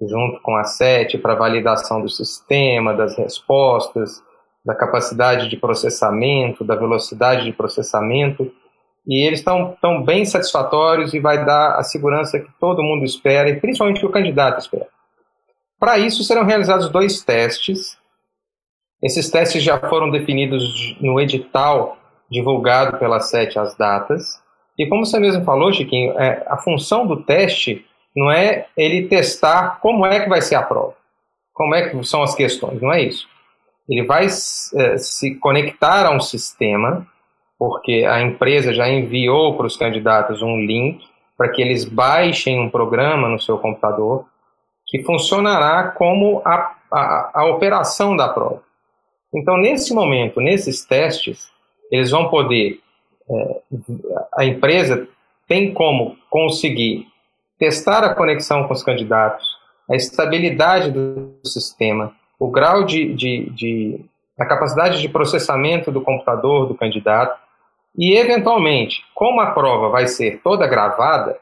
junto 0.00 0.40
com 0.42 0.56
a 0.56 0.64
SET, 0.64 1.18
para 1.18 1.34
validação 1.34 2.00
do 2.00 2.08
sistema, 2.08 2.94
das 2.94 3.16
respostas, 3.16 4.22
da 4.64 4.74
capacidade 4.74 5.48
de 5.48 5.56
processamento, 5.56 6.64
da 6.64 6.74
velocidade 6.74 7.44
de 7.44 7.52
processamento, 7.52 8.52
e 9.08 9.26
eles 9.26 9.38
estão 9.38 9.76
tão 9.80 10.04
bem 10.04 10.24
satisfatórios 10.24 11.14
e 11.14 11.18
vai 11.18 11.44
dar 11.44 11.76
a 11.76 11.82
segurança 11.82 12.38
que 12.38 12.50
todo 12.60 12.82
mundo 12.82 13.04
espera, 13.04 13.48
e 13.48 13.58
principalmente 13.58 14.00
que 14.00 14.06
o 14.06 14.12
candidato 14.12 14.60
espera. 14.60 14.86
Para 15.80 15.98
isso, 15.98 16.22
serão 16.22 16.44
realizados 16.44 16.90
dois 16.90 17.22
testes. 17.22 17.96
Esses 19.02 19.30
testes 19.30 19.62
já 19.62 19.78
foram 19.78 20.10
definidos 20.10 20.96
no 21.00 21.18
edital 21.20 21.96
divulgado 22.30 22.98
pela 22.98 23.20
SET 23.20 23.58
as 23.58 23.74
datas. 23.76 24.40
E 24.78 24.86
como 24.86 25.06
você 25.06 25.18
mesmo 25.18 25.44
falou, 25.44 25.72
Chiquinho, 25.72 26.18
é, 26.18 26.44
a 26.46 26.58
função 26.58 27.06
do 27.06 27.22
teste 27.22 27.86
não 28.14 28.30
é 28.30 28.66
ele 28.76 29.08
testar 29.08 29.80
como 29.80 30.04
é 30.04 30.20
que 30.20 30.28
vai 30.28 30.42
ser 30.42 30.56
a 30.56 30.62
prova, 30.62 30.94
como 31.54 31.74
é 31.74 31.88
que 31.88 32.04
são 32.04 32.22
as 32.22 32.34
questões, 32.34 32.80
não 32.82 32.92
é 32.92 33.02
isso 33.02 33.26
ele 33.88 34.04
vai 34.04 34.26
é, 34.26 34.98
se 34.98 35.34
conectar 35.36 36.06
a 36.06 36.14
um 36.14 36.20
sistema, 36.20 37.06
porque 37.58 38.06
a 38.08 38.22
empresa 38.22 38.72
já 38.72 38.88
enviou 38.88 39.56
para 39.56 39.66
os 39.66 39.76
candidatos 39.76 40.42
um 40.42 40.56
link 40.64 41.04
para 41.36 41.48
que 41.50 41.60
eles 41.60 41.84
baixem 41.84 42.60
um 42.60 42.70
programa 42.70 43.28
no 43.28 43.40
seu 43.40 43.58
computador 43.58 44.26
que 44.86 45.02
funcionará 45.02 45.88
como 45.90 46.40
a, 46.44 46.74
a, 46.90 47.30
a 47.34 47.46
operação 47.46 48.16
da 48.16 48.28
prova. 48.28 48.62
Então, 49.34 49.58
nesse 49.58 49.92
momento, 49.92 50.40
nesses 50.40 50.84
testes, 50.84 51.50
eles 51.90 52.10
vão 52.10 52.28
poder, 52.28 52.80
é, 53.30 53.60
a 54.36 54.44
empresa 54.44 55.06
tem 55.46 55.72
como 55.74 56.16
conseguir 56.30 57.06
testar 57.58 58.04
a 58.04 58.14
conexão 58.14 58.66
com 58.66 58.72
os 58.72 58.82
candidatos, 58.82 59.46
a 59.90 59.96
estabilidade 59.96 60.90
do 60.90 61.34
sistema, 61.44 62.12
o 62.38 62.50
grau 62.50 62.84
de, 62.84 63.12
de, 63.14 63.50
de 63.50 64.00
a 64.38 64.46
capacidade 64.46 65.00
de 65.00 65.08
processamento 65.08 65.90
do 65.90 66.00
computador 66.00 66.66
do 66.66 66.74
candidato 66.74 67.38
e, 67.98 68.16
eventualmente, 68.16 69.02
como 69.12 69.40
a 69.40 69.50
prova 69.50 69.88
vai 69.88 70.06
ser 70.06 70.40
toda 70.40 70.68
gravada, 70.68 71.36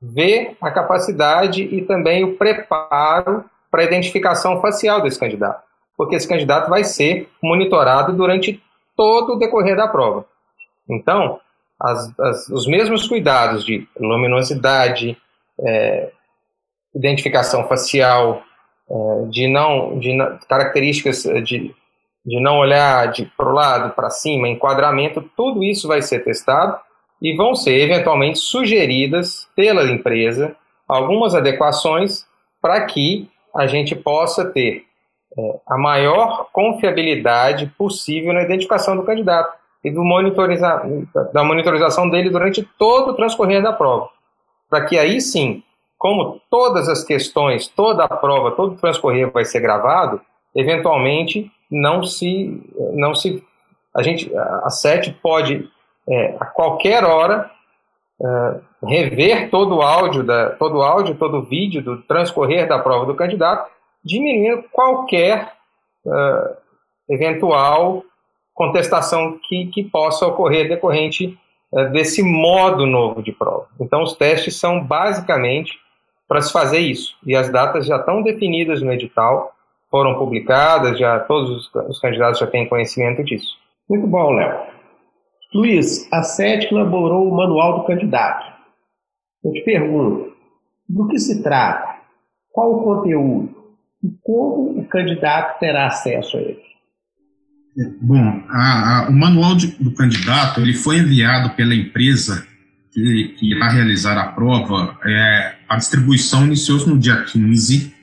ver 0.00 0.54
a 0.60 0.70
capacidade 0.70 1.62
e 1.62 1.80
também 1.86 2.22
o 2.22 2.36
preparo 2.36 3.46
para 3.70 3.80
a 3.80 3.84
identificação 3.86 4.60
facial 4.60 5.00
desse 5.00 5.18
candidato, 5.18 5.62
porque 5.96 6.14
esse 6.14 6.28
candidato 6.28 6.68
vai 6.68 6.84
ser 6.84 7.30
monitorado 7.42 8.12
durante 8.12 8.62
todo 8.94 9.32
o 9.32 9.38
decorrer 9.38 9.74
da 9.74 9.88
prova. 9.88 10.26
Então, 10.88 11.40
as, 11.80 12.18
as, 12.20 12.48
os 12.50 12.66
mesmos 12.66 13.08
cuidados 13.08 13.64
de 13.64 13.88
luminosidade, 13.98 15.16
é, 15.60 16.10
identificação 16.94 17.66
facial, 17.66 18.42
é, 18.88 19.28
de 19.30 19.48
não 19.48 19.98
de 19.98 20.14
características 20.46 21.22
de, 21.42 21.74
de 22.26 22.40
não 22.40 22.58
olhar 22.58 23.12
para 23.36 23.48
o 23.48 23.52
lado, 23.52 23.94
para 23.94 24.10
cima, 24.10 24.48
enquadramento, 24.48 25.22
tudo 25.36 25.62
isso 25.62 25.86
vai 25.86 26.02
ser 26.02 26.24
testado 26.24 26.76
e 27.22 27.36
vão 27.36 27.54
ser 27.54 27.78
eventualmente 27.80 28.40
sugeridas 28.40 29.48
pela 29.54 29.84
empresa 29.84 30.56
algumas 30.88 31.34
adequações 31.34 32.26
para 32.60 32.84
que 32.84 33.30
a 33.54 33.66
gente 33.66 33.94
possa 33.94 34.44
ter 34.44 34.84
é, 35.38 35.60
a 35.68 35.78
maior 35.78 36.48
confiabilidade 36.52 37.72
possível 37.78 38.32
na 38.32 38.42
identificação 38.42 38.96
do 38.96 39.04
candidato 39.04 39.56
e 39.84 39.90
do 39.90 40.02
da 41.32 41.44
monitorização 41.44 42.10
dele 42.10 42.28
durante 42.28 42.68
todo 42.76 43.12
o 43.12 43.14
transcorrer 43.14 43.62
da 43.62 43.72
prova, 43.72 44.10
para 44.68 44.84
que 44.84 44.98
aí 44.98 45.20
sim 45.20 45.62
como 45.96 46.40
todas 46.50 46.88
as 46.88 47.02
questões, 47.02 47.68
toda 47.68 48.04
a 48.04 48.08
prova, 48.08 48.50
todo 48.50 48.74
o 48.74 48.76
transcorrer 48.76 49.30
vai 49.30 49.44
ser 49.44 49.60
gravado, 49.60 50.20
eventualmente 50.54 51.50
não 51.70 52.02
se, 52.02 52.62
não 52.92 53.14
se, 53.14 53.42
a 53.94 54.02
gente, 54.02 54.30
a 54.36 54.70
SET 54.70 55.12
pode 55.22 55.68
é, 56.08 56.36
a 56.38 56.46
qualquer 56.46 57.04
hora 57.04 57.50
é, 58.20 58.60
rever 58.84 59.50
todo 59.50 59.76
o 59.76 59.82
áudio, 59.82 60.22
da, 60.22 60.50
todo 60.50 60.78
o 60.78 60.82
áudio, 60.82 61.16
todo 61.16 61.38
o 61.38 61.42
vídeo 61.42 61.82
do 61.82 62.02
transcorrer 62.02 62.68
da 62.68 62.78
prova 62.78 63.06
do 63.06 63.14
candidato, 63.14 63.70
diminuindo 64.04 64.64
qualquer 64.70 65.52
é, 66.06 66.56
eventual 67.08 68.02
contestação 68.54 69.38
que, 69.46 69.66
que 69.66 69.84
possa 69.84 70.26
ocorrer 70.26 70.68
decorrente 70.68 71.38
é, 71.74 71.84
desse 71.86 72.22
modo 72.22 72.86
novo 72.86 73.22
de 73.22 73.32
prova. 73.32 73.66
Então, 73.78 74.02
os 74.02 74.14
testes 74.14 74.58
são 74.58 74.82
basicamente 74.82 75.78
para 76.26 76.40
se 76.40 76.52
fazer 76.52 76.78
isso. 76.78 77.16
E 77.24 77.36
as 77.36 77.50
datas 77.50 77.86
já 77.86 77.96
estão 77.96 78.22
definidas 78.22 78.80
no 78.80 78.92
edital, 78.92 79.52
foram 79.90 80.18
publicadas, 80.18 80.98
já 80.98 81.20
todos 81.20 81.70
os 81.88 82.00
candidatos 82.00 82.40
já 82.40 82.46
têm 82.46 82.68
conhecimento 82.68 83.24
disso. 83.24 83.56
Muito 83.88 84.06
bom, 84.06 84.32
Léo. 84.32 84.60
Luiz, 85.54 86.10
a 86.12 86.22
SET 86.22 86.70
elaborou 86.70 87.28
o 87.28 87.36
manual 87.36 87.80
do 87.80 87.86
candidato. 87.86 88.44
Eu 89.44 89.52
te 89.52 89.62
pergunto, 89.62 90.32
do 90.88 91.08
que 91.08 91.18
se 91.18 91.42
trata? 91.42 91.96
Qual 92.52 92.72
o 92.72 92.82
conteúdo? 92.82 93.54
E 94.02 94.08
como 94.22 94.78
o 94.80 94.88
candidato 94.88 95.58
terá 95.58 95.86
acesso 95.86 96.36
a 96.36 96.40
ele? 96.40 96.66
Bom, 98.00 98.42
a, 98.48 99.06
a, 99.06 99.08
o 99.08 99.12
manual 99.12 99.54
de, 99.54 99.68
do 99.82 99.94
candidato 99.94 100.60
ele 100.60 100.72
foi 100.72 100.98
enviado 100.98 101.50
pela 101.50 101.74
empresa 101.74 102.46
que, 102.90 103.34
que 103.38 103.50
irá 103.50 103.68
realizar 103.68 104.16
a 104.18 104.32
prova, 104.32 104.98
é, 105.04 105.56
a 105.68 105.76
distribuição 105.76 106.46
iniciou-se 106.46 106.88
no 106.88 106.98
dia 106.98 107.22
15, 107.24 107.94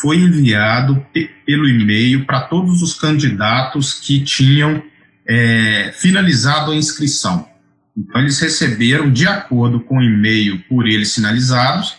foi 0.00 0.18
enviado 0.18 1.04
pelo 1.44 1.68
e-mail 1.68 2.24
para 2.26 2.42
todos 2.42 2.82
os 2.82 2.94
candidatos 2.94 3.94
que 3.94 4.20
tinham 4.20 4.82
é, 5.26 5.92
finalizado 5.96 6.72
a 6.72 6.76
inscrição. 6.76 7.48
Então, 7.96 8.20
eles 8.20 8.38
receberam, 8.38 9.10
de 9.10 9.26
acordo 9.26 9.80
com 9.80 9.98
o 9.98 10.02
e-mail 10.02 10.62
por 10.68 10.86
eles 10.86 11.12
sinalizados, 11.12 11.96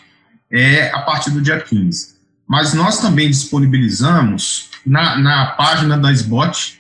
é, 0.51 0.91
a 0.91 1.00
partir 1.00 1.32
do 1.32 1.41
dia 1.41 1.60
15. 1.60 2.15
Mas 2.48 2.74
nós 2.74 3.00
também 3.00 3.29
disponibilizamos 3.29 4.70
na, 4.86 5.17
na 5.17 5.46
página 5.48 5.98
da 5.98 6.12
SBOT, 6.12 6.79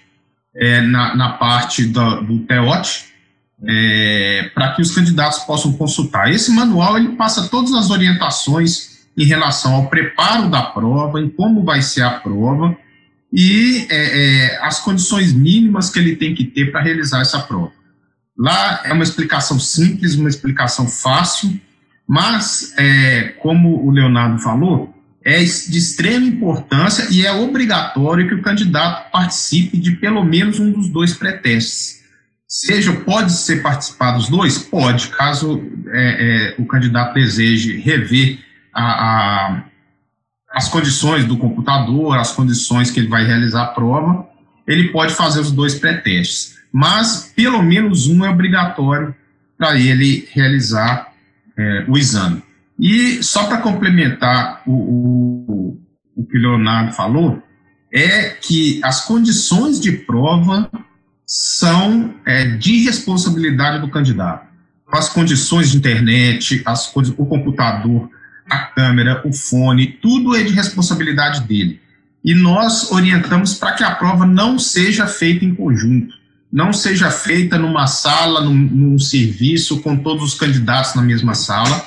é, 0.55 0.81
na, 0.81 1.15
na 1.15 1.29
parte 1.33 1.85
do, 1.85 2.21
do 2.21 2.39
TEOT, 2.39 3.05
é, 3.65 4.51
para 4.53 4.73
que 4.73 4.81
os 4.81 4.93
candidatos 4.93 5.39
possam 5.39 5.73
consultar. 5.73 6.31
Esse 6.31 6.51
manual 6.51 6.97
ele 6.97 7.15
passa 7.15 7.47
todas 7.47 7.73
as 7.73 7.89
orientações 7.89 8.96
em 9.17 9.25
relação 9.25 9.73
ao 9.73 9.87
preparo 9.87 10.49
da 10.49 10.61
prova, 10.61 11.19
em 11.19 11.27
como 11.27 11.63
vai 11.63 11.81
ser 11.81 12.03
a 12.03 12.11
prova 12.11 12.77
e 13.33 13.87
é, 13.89 13.95
é, 13.95 14.59
as 14.61 14.79
condições 14.79 15.33
mínimas 15.33 15.89
que 15.89 15.97
ele 15.97 16.15
tem 16.15 16.35
que 16.35 16.45
ter 16.45 16.71
para 16.71 16.81
realizar 16.81 17.21
essa 17.21 17.39
prova. 17.39 17.71
Lá 18.37 18.81
é 18.85 18.93
uma 18.93 19.03
explicação 19.03 19.59
simples, 19.59 20.15
uma 20.15 20.29
explicação 20.29 20.87
fácil, 20.87 21.59
mas, 22.07 22.73
é, 22.77 23.33
como 23.39 23.83
o 23.85 23.89
Leonardo 23.89 24.39
falou, 24.39 24.93
é 25.25 25.39
de 25.39 25.77
extrema 25.77 26.25
importância 26.25 27.07
e 27.11 27.25
é 27.25 27.33
obrigatório 27.33 28.27
que 28.27 28.35
o 28.35 28.41
candidato 28.41 29.11
participe 29.11 29.77
de 29.77 29.91
pelo 29.91 30.23
menos 30.23 30.59
um 30.59 30.71
dos 30.71 30.87
dois 30.87 31.13
pré-testes. 31.15 32.03
Seja, 32.47 32.93
pode 32.93 33.33
ser 33.33 33.61
participado 33.61 34.19
os 34.19 34.29
dois? 34.29 34.57
Pode, 34.57 35.09
caso 35.09 35.61
é, 35.87 36.55
é, 36.55 36.61
o 36.61 36.65
candidato 36.65 37.15
deseje 37.15 37.77
rever 37.77 38.39
a, 38.77 38.83
a, 38.83 39.63
as 40.51 40.69
condições 40.69 41.25
do 41.25 41.37
computador, 41.37 42.17
as 42.17 42.31
condições 42.31 42.91
que 42.91 42.99
ele 42.99 43.07
vai 43.07 43.25
realizar 43.25 43.63
a 43.63 43.67
prova, 43.67 44.27
ele 44.67 44.89
pode 44.89 45.15
fazer 45.15 45.39
os 45.39 45.51
dois 45.51 45.75
pré-testes. 45.75 46.57
Mas, 46.71 47.33
pelo 47.35 47.63
menos 47.63 48.07
um 48.07 48.23
é 48.23 48.29
obrigatório 48.29 49.15
para 49.57 49.79
ele 49.79 50.27
realizar 50.31 51.11
é, 51.57 51.85
o 51.87 51.97
exame. 51.97 52.43
E 52.79 53.23
só 53.23 53.47
para 53.47 53.61
complementar 53.61 54.61
o, 54.67 54.71
o, 54.71 55.81
o 56.15 56.25
que 56.25 56.37
o 56.37 56.41
Leonardo 56.41 56.93
falou, 56.93 57.41
é 57.91 58.29
que 58.29 58.79
as 58.83 59.05
condições 59.05 59.79
de 59.79 59.91
prova 59.91 60.69
são 61.25 62.13
é, 62.25 62.45
de 62.57 62.83
responsabilidade 62.83 63.81
do 63.81 63.89
candidato. 63.89 64.45
As 64.91 65.09
condições 65.09 65.71
de 65.71 65.77
internet, 65.77 66.61
as 66.65 66.93
o 66.95 67.25
computador, 67.25 68.09
a 68.49 68.59
câmera, 68.59 69.21
o 69.25 69.33
fone, 69.33 69.87
tudo 69.87 70.35
é 70.35 70.43
de 70.43 70.53
responsabilidade 70.53 71.41
dele. 71.41 71.79
E 72.23 72.33
nós 72.33 72.91
orientamos 72.91 73.53
para 73.53 73.73
que 73.73 73.83
a 73.83 73.91
prova 73.91 74.25
não 74.25 74.59
seja 74.59 75.07
feita 75.07 75.45
em 75.45 75.53
conjunto, 75.53 76.13
não 76.51 76.73
seja 76.73 77.11
feita 77.11 77.57
numa 77.57 77.87
sala, 77.87 78.41
num, 78.41 78.53
num 78.53 78.99
serviço, 78.99 79.81
com 79.81 79.97
todos 79.97 80.23
os 80.23 80.33
candidatos 80.33 80.95
na 80.95 81.01
mesma 81.01 81.33
sala. 81.33 81.85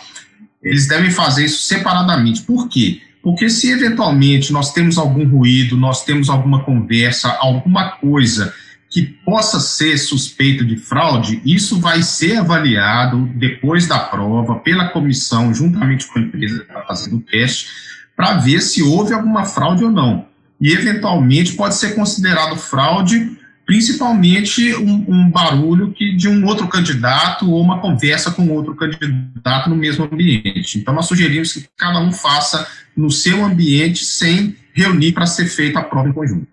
Eles 0.63 0.87
devem 0.87 1.11
fazer 1.11 1.45
isso 1.47 1.63
separadamente. 1.63 2.43
Por 2.43 2.69
quê? 2.69 3.01
Porque 3.23 3.49
se 3.51 3.71
eventualmente 3.71 4.53
nós 4.53 4.73
temos 4.73 4.97
algum 4.97 5.27
ruído, 5.27 5.77
nós 5.77 6.05
temos 6.05 6.29
alguma 6.31 6.63
conversa, 6.63 7.37
alguma 7.41 7.93
coisa 7.93 8.53
que 8.91 9.07
possa 9.25 9.61
ser 9.61 9.97
suspeito 9.97 10.65
de 10.65 10.77
fraude, 10.77 11.41
isso 11.45 11.81
vai 11.81 12.03
ser 12.03 12.39
avaliado 12.39 13.31
depois 13.37 13.87
da 13.87 14.01
prova 14.01 14.57
pela 14.57 14.89
comissão, 14.89 15.55
juntamente 15.55 16.09
com 16.09 16.19
a 16.19 16.23
empresa 16.23 16.57
que 16.57 16.63
está 16.63 16.83
fazendo 16.83 17.19
o 17.19 17.21
teste, 17.21 17.69
para 18.17 18.39
ver 18.39 18.61
se 18.61 18.83
houve 18.83 19.15
alguma 19.15 19.45
fraude 19.45 19.85
ou 19.85 19.93
não. 19.93 20.27
E, 20.61 20.73
eventualmente, 20.73 21.55
pode 21.55 21.77
ser 21.77 21.95
considerado 21.95 22.57
fraude, 22.57 23.39
principalmente 23.65 24.75
um, 24.75 25.05
um 25.09 25.31
barulho 25.31 25.93
que 25.93 26.17
de 26.17 26.29
um 26.29 26.45
outro 26.45 26.67
candidato 26.67 27.49
ou 27.49 27.63
uma 27.63 27.81
conversa 27.81 28.33
com 28.33 28.51
outro 28.51 28.75
candidato 28.75 29.71
no 29.71 29.77
mesmo 29.77 30.05
ambiente. 30.05 30.81
Então, 30.81 30.93
nós 30.93 31.07
sugerimos 31.07 31.53
que 31.53 31.69
cada 31.79 32.01
um 32.01 32.11
faça 32.11 32.67
no 32.97 33.09
seu 33.09 33.45
ambiente 33.45 34.05
sem 34.05 34.57
reunir 34.75 35.13
para 35.13 35.27
ser 35.27 35.47
feita 35.47 35.79
a 35.79 35.85
prova 35.85 36.09
em 36.09 36.13
conjunto. 36.13 36.49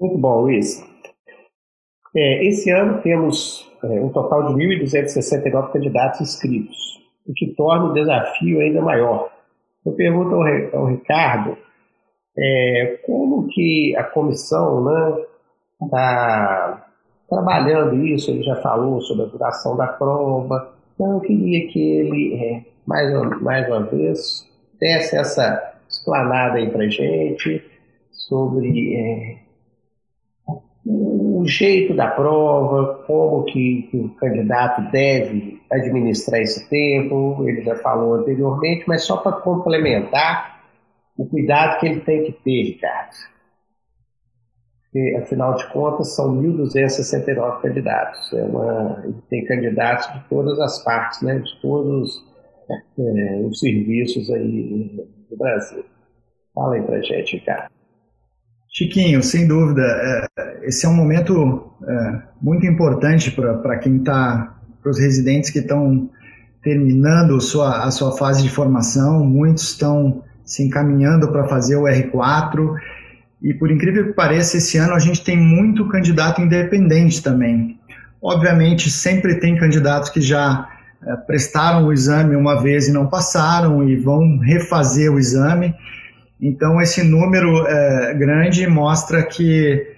Muito 0.00 0.18
bom, 0.18 0.42
Luiz. 0.42 0.87
É, 2.14 2.44
esse 2.46 2.70
ano 2.70 3.00
temos 3.02 3.70
é, 3.82 3.86
um 3.86 4.08
total 4.08 4.54
de 4.54 4.54
1.269 4.54 5.72
candidatos 5.72 6.20
inscritos, 6.20 7.00
o 7.26 7.32
que 7.32 7.54
torna 7.54 7.86
o 7.86 7.92
desafio 7.92 8.60
ainda 8.60 8.80
maior. 8.80 9.30
Eu 9.84 9.92
pergunto 9.92 10.34
ao, 10.34 10.80
ao 10.80 10.86
Ricardo 10.86 11.56
é, 12.36 12.98
como 13.04 13.48
que 13.48 13.94
a 13.96 14.04
comissão 14.04 14.84
está 15.82 16.74
né, 16.76 16.82
trabalhando 17.28 18.04
isso, 18.06 18.30
ele 18.30 18.42
já 18.42 18.56
falou 18.56 19.00
sobre 19.02 19.24
a 19.24 19.28
duração 19.28 19.76
da 19.76 19.86
prova, 19.86 20.72
então 20.94 21.14
eu 21.14 21.20
queria 21.20 21.68
que 21.68 21.78
ele, 21.78 22.34
é, 22.34 22.62
mais, 22.86 23.14
uma, 23.14 23.38
mais 23.40 23.68
uma 23.68 23.82
vez, 23.82 24.48
desse 24.80 25.16
essa 25.16 25.74
explanada 25.88 26.58
aí 26.58 26.70
para 26.70 26.88
gente 26.88 27.62
sobre 28.10 28.96
é, 28.96 29.47
o 31.38 31.46
jeito 31.46 31.94
da 31.94 32.08
prova, 32.08 33.04
como 33.06 33.44
que, 33.44 33.82
que, 33.90 33.96
o 33.96 34.08
candidato 34.16 34.90
deve 34.90 35.62
administrar 35.70 36.40
esse 36.40 36.68
tempo, 36.68 37.48
ele 37.48 37.62
já 37.62 37.76
falou 37.76 38.14
anteriormente, 38.14 38.84
mas 38.88 39.04
só 39.04 39.18
para 39.18 39.32
complementar 39.32 40.64
o 41.16 41.24
cuidado 41.26 41.78
que 41.78 41.86
ele 41.86 42.00
tem 42.00 42.24
que 42.24 42.32
ter, 42.32 42.62
Ricardo. 42.64 43.14
Porque, 44.82 45.16
afinal 45.22 45.54
de 45.54 45.66
contas, 45.68 46.16
são 46.16 46.42
1.269 46.42 47.60
candidatos. 47.60 48.32
É 48.32 48.42
uma, 48.42 49.04
tem 49.30 49.44
candidatos 49.44 50.12
de 50.12 50.28
todas 50.28 50.58
as 50.58 50.82
partes, 50.82 51.22
né, 51.22 51.38
de 51.38 51.60
todos 51.60 52.24
é, 52.68 53.36
os 53.48 53.60
serviços 53.60 54.28
aí 54.28 55.06
do 55.30 55.36
Brasil. 55.36 55.84
Fala 56.52 56.74
aí 56.74 56.82
para 56.82 57.00
gente, 57.00 57.36
Ricardo. 57.36 57.77
Chiquinho, 58.70 59.22
sem 59.22 59.46
dúvida, 59.46 59.82
é, 59.82 60.28
esse 60.62 60.86
é 60.86 60.88
um 60.88 60.94
momento 60.94 61.72
é, 61.86 62.22
muito 62.40 62.66
importante 62.66 63.30
para 63.30 63.78
quem 63.78 63.96
está, 63.96 64.56
para 64.82 64.90
os 64.90 64.98
residentes 64.98 65.50
que 65.50 65.60
estão 65.60 66.10
terminando 66.62 67.40
sua, 67.40 67.84
a 67.84 67.90
sua 67.90 68.16
fase 68.16 68.42
de 68.42 68.50
formação, 68.50 69.24
muitos 69.24 69.70
estão 69.70 70.22
se 70.44 70.62
encaminhando 70.62 71.30
para 71.30 71.46
fazer 71.46 71.76
o 71.76 71.84
R4 71.84 72.74
e 73.42 73.54
por 73.54 73.70
incrível 73.70 74.06
que 74.06 74.12
pareça, 74.12 74.56
esse 74.56 74.78
ano 74.78 74.94
a 74.94 74.98
gente 74.98 75.22
tem 75.22 75.36
muito 75.36 75.88
candidato 75.88 76.40
independente 76.40 77.22
também. 77.22 77.78
Obviamente, 78.20 78.90
sempre 78.90 79.36
tem 79.36 79.56
candidatos 79.56 80.10
que 80.10 80.20
já 80.20 80.68
é, 81.06 81.16
prestaram 81.16 81.86
o 81.86 81.92
exame 81.92 82.34
uma 82.34 82.60
vez 82.60 82.88
e 82.88 82.92
não 82.92 83.06
passaram 83.06 83.88
e 83.88 83.96
vão 83.96 84.38
refazer 84.38 85.12
o 85.12 85.18
exame. 85.18 85.74
Então, 86.40 86.80
esse 86.80 87.02
número 87.02 87.66
é, 87.66 88.14
grande 88.14 88.66
mostra 88.66 89.22
que, 89.22 89.96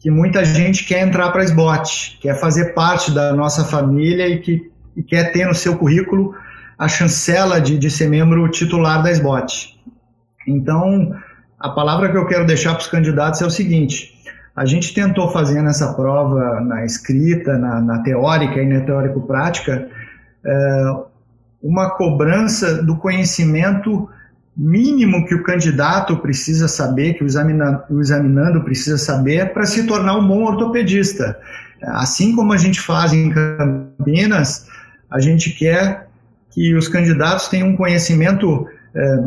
que 0.00 0.10
muita 0.10 0.44
gente 0.44 0.84
quer 0.84 1.06
entrar 1.06 1.30
para 1.30 1.42
a 1.42 1.44
SBOT, 1.44 2.18
quer 2.20 2.34
fazer 2.34 2.74
parte 2.74 3.12
da 3.12 3.32
nossa 3.32 3.64
família 3.64 4.26
e 4.28 4.40
que 4.40 4.70
e 4.96 5.02
quer 5.02 5.30
ter 5.30 5.46
no 5.46 5.54
seu 5.54 5.76
currículo 5.76 6.34
a 6.78 6.88
chancela 6.88 7.60
de, 7.60 7.78
de 7.78 7.90
ser 7.90 8.08
membro 8.08 8.48
titular 8.48 9.02
da 9.02 9.10
SBOT. 9.10 9.78
Então, 10.48 11.14
a 11.58 11.68
palavra 11.70 12.10
que 12.10 12.16
eu 12.16 12.26
quero 12.26 12.46
deixar 12.46 12.72
para 12.72 12.80
os 12.80 12.88
candidatos 12.88 13.42
é 13.42 13.46
o 13.46 13.50
seguinte: 13.50 14.14
a 14.54 14.64
gente 14.64 14.94
tentou 14.94 15.30
fazer 15.30 15.60
nessa 15.62 15.92
prova, 15.92 16.60
na 16.60 16.84
escrita, 16.84 17.58
na, 17.58 17.80
na 17.80 17.98
teórica 18.02 18.60
e 18.60 18.66
na 18.66 18.80
teórico-prática, 18.80 19.88
é, 20.44 20.94
uma 21.62 21.90
cobrança 21.90 22.82
do 22.82 22.96
conhecimento 22.96 24.08
mínimo 24.56 25.26
que 25.26 25.34
o 25.34 25.42
candidato 25.42 26.16
precisa 26.16 26.66
saber, 26.66 27.14
que 27.14 27.24
o, 27.24 27.26
examina, 27.26 27.84
o 27.90 28.00
examinando 28.00 28.62
precisa 28.62 28.96
saber 28.96 29.52
para 29.52 29.66
se 29.66 29.86
tornar 29.86 30.16
um 30.16 30.26
bom 30.26 30.44
ortopedista. 30.44 31.38
Assim 31.82 32.34
como 32.34 32.52
a 32.52 32.56
gente 32.56 32.80
faz 32.80 33.12
em 33.12 33.30
Campinas, 33.30 34.66
a 35.10 35.20
gente 35.20 35.50
quer 35.50 36.08
que 36.50 36.74
os 36.74 36.88
candidatos 36.88 37.48
tenham 37.48 37.68
um 37.68 37.76
conhecimento 37.76 38.66
é, 38.94 39.24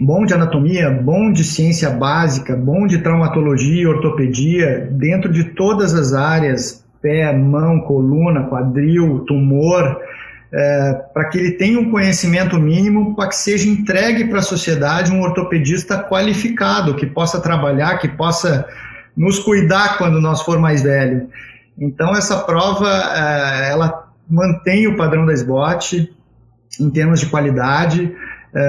bom 0.00 0.24
de 0.24 0.32
anatomia, 0.32 0.90
bom 0.90 1.30
de 1.30 1.44
ciência 1.44 1.90
básica, 1.90 2.56
bom 2.56 2.86
de 2.86 2.98
traumatologia 2.98 3.82
e 3.82 3.86
ortopedia, 3.86 4.88
dentro 4.90 5.30
de 5.30 5.44
todas 5.44 5.94
as 5.94 6.14
áreas, 6.14 6.82
pé, 7.02 7.36
mão, 7.36 7.80
coluna, 7.80 8.44
quadril, 8.44 9.20
tumor, 9.26 10.00
é, 10.52 10.92
para 11.12 11.24
que 11.28 11.38
ele 11.38 11.52
tenha 11.52 11.78
um 11.78 11.90
conhecimento 11.90 12.58
mínimo 12.58 13.14
para 13.16 13.28
que 13.28 13.36
seja 13.36 13.68
entregue 13.68 14.26
para 14.26 14.38
a 14.38 14.42
sociedade 14.42 15.12
um 15.12 15.20
ortopedista 15.22 15.98
qualificado, 15.98 16.94
que 16.94 17.06
possa 17.06 17.40
trabalhar, 17.40 17.98
que 17.98 18.08
possa 18.08 18.66
nos 19.16 19.38
cuidar 19.38 19.98
quando 19.98 20.20
nós 20.20 20.42
for 20.42 20.58
mais 20.58 20.82
velho. 20.82 21.28
Então 21.78 22.14
essa 22.14 22.38
prova 22.38 22.88
é, 22.88 23.70
ela 23.70 24.08
mantém 24.28 24.86
o 24.86 24.96
padrão 24.96 25.26
da 25.26 25.32
SBOT 25.32 26.12
em 26.80 26.90
termos 26.90 27.20
de 27.20 27.26
qualidade. 27.26 28.14
É, 28.54 28.60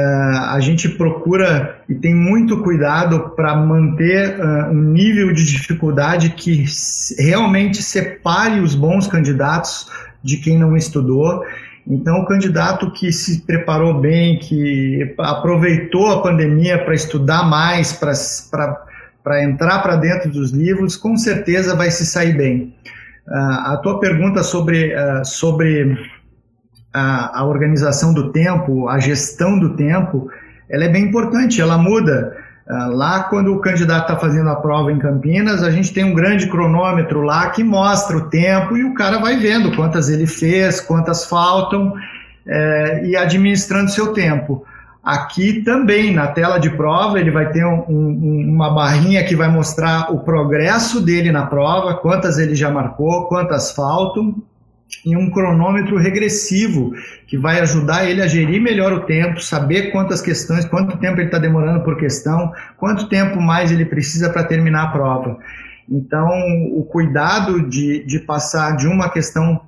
a 0.50 0.60
gente 0.60 0.90
procura 0.90 1.80
e 1.88 1.94
tem 1.94 2.16
muito 2.16 2.64
cuidado 2.64 3.34
para 3.36 3.56
manter 3.56 4.40
uh, 4.40 4.72
um 4.72 4.82
nível 4.82 5.32
de 5.32 5.46
dificuldade 5.46 6.32
que 6.32 6.66
realmente 7.20 7.84
separe 7.84 8.60
os 8.60 8.74
bons 8.74 9.06
candidatos 9.06 9.88
de 10.24 10.38
quem 10.38 10.58
não 10.58 10.76
estudou 10.76 11.44
então, 11.88 12.20
o 12.20 12.26
candidato 12.26 12.92
que 12.92 13.12
se 13.12 13.42
preparou 13.42 14.00
bem, 14.00 14.40
que 14.40 15.14
aproveitou 15.20 16.08
a 16.08 16.22
pandemia 16.22 16.84
para 16.84 16.96
estudar 16.96 17.44
mais, 17.44 17.94
para 17.94 19.44
entrar 19.44 19.80
para 19.80 19.96
dentro 19.96 20.32
dos 20.32 20.52
livros, 20.52 20.98
com 20.98 21.16
certeza 21.16 21.76
vai 21.76 21.92
se 21.92 22.06
sair 22.06 22.36
bem. 22.36 22.76
Uh, 23.28 23.72
a 23.74 23.80
tua 23.84 24.00
pergunta 24.00 24.42
sobre, 24.42 24.96
uh, 24.96 25.24
sobre 25.24 25.96
a, 26.92 27.42
a 27.42 27.46
organização 27.46 28.14
do 28.14 28.32
tempo, 28.32 28.90
a 28.90 29.00
gestão 29.00 29.60
do 29.60 29.76
tempo, 29.76 30.28
ela 30.70 30.86
é 30.86 30.90
bem 30.90 31.04
importante, 31.04 31.62
ela 31.62 31.78
muda. 31.78 32.36
Ah, 32.68 32.88
lá, 32.88 33.24
quando 33.24 33.54
o 33.54 33.60
candidato 33.60 34.04
está 34.04 34.16
fazendo 34.18 34.50
a 34.50 34.56
prova 34.56 34.92
em 34.92 34.98
Campinas, 34.98 35.62
a 35.62 35.70
gente 35.70 35.94
tem 35.94 36.04
um 36.04 36.16
grande 36.16 36.48
cronômetro 36.48 37.22
lá 37.22 37.52
que 37.52 37.64
mostra 37.64 38.18
o 38.18 38.28
tempo 38.28 38.76
e 38.76 38.84
o 38.84 38.96
cara 38.96 39.20
vai 39.20 39.38
vendo 39.38 39.76
quantas 39.76 40.10
ele 40.10 40.26
fez, 40.26 40.82
quantas 40.82 41.26
faltam 41.26 41.94
é, 42.46 43.06
e 43.06 43.16
administrando 43.16 43.92
seu 43.92 44.14
tempo. 44.14 44.66
Aqui 45.04 45.62
também, 45.62 46.12
na 46.12 46.26
tela 46.26 46.58
de 46.58 46.72
prova, 46.72 47.20
ele 47.20 47.30
vai 47.30 47.52
ter 47.52 47.64
um, 47.64 47.86
um, 47.88 48.50
uma 48.50 48.72
barrinha 48.72 49.24
que 49.24 49.36
vai 49.36 49.48
mostrar 49.48 50.12
o 50.12 50.22
progresso 50.22 51.00
dele 51.00 51.32
na 51.32 51.46
prova, 51.46 51.94
quantas 51.94 52.40
ele 52.40 52.56
já 52.56 52.72
marcou, 52.72 53.28
quantas 53.28 53.72
faltam, 53.72 54.34
em 55.06 55.16
um 55.16 55.30
cronômetro 55.30 55.98
regressivo 55.98 56.94
que 57.28 57.38
vai 57.38 57.60
ajudar 57.60 58.10
ele 58.10 58.22
a 58.22 58.28
gerir 58.28 58.62
melhor 58.62 58.94
o 58.94 59.02
tempo, 59.02 59.42
saber 59.42 59.92
quantas 59.92 60.22
questões, 60.22 60.66
quanto 60.66 60.98
tempo 60.98 61.20
ele 61.20 61.28
está 61.28 61.38
demorando 61.38 61.84
por 61.84 61.98
questão, 61.98 62.52
quanto 62.78 63.08
tempo 63.08 63.40
mais 63.42 63.72
ele 63.72 63.86
precisa 63.86 64.30
para 64.30 64.44
terminar 64.44 64.84
a 64.84 64.88
prova. 64.88 65.38
Então, 65.90 66.30
o 66.72 66.84
cuidado 66.84 67.70
de, 67.70 68.04
de 68.06 68.20
passar 68.20 68.76
de 68.76 68.88
uma 68.88 69.10
questão, 69.10 69.62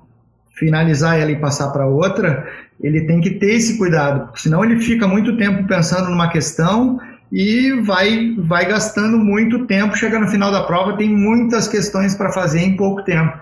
finalizar 0.56 1.18
ela 1.18 1.30
e 1.30 1.36
passar 1.36 1.70
para 1.70 1.86
outra, 1.86 2.46
ele 2.80 3.02
tem 3.02 3.20
que 3.20 3.30
ter 3.30 3.54
esse 3.54 3.78
cuidado, 3.78 4.26
porque 4.26 4.40
senão 4.40 4.64
ele 4.64 4.80
fica 4.80 5.06
muito 5.06 5.36
tempo 5.36 5.66
pensando 5.66 6.10
numa 6.10 6.28
questão 6.28 6.98
e 7.30 7.72
vai, 7.82 8.34
vai 8.38 8.66
gastando 8.66 9.18
muito 9.18 9.66
tempo. 9.66 9.96
Chega 9.96 10.18
no 10.18 10.28
final 10.28 10.50
da 10.50 10.64
prova, 10.64 10.96
tem 10.96 11.08
muitas 11.08 11.68
questões 11.68 12.14
para 12.14 12.32
fazer 12.32 12.60
em 12.60 12.76
pouco 12.76 13.02
tempo. 13.02 13.38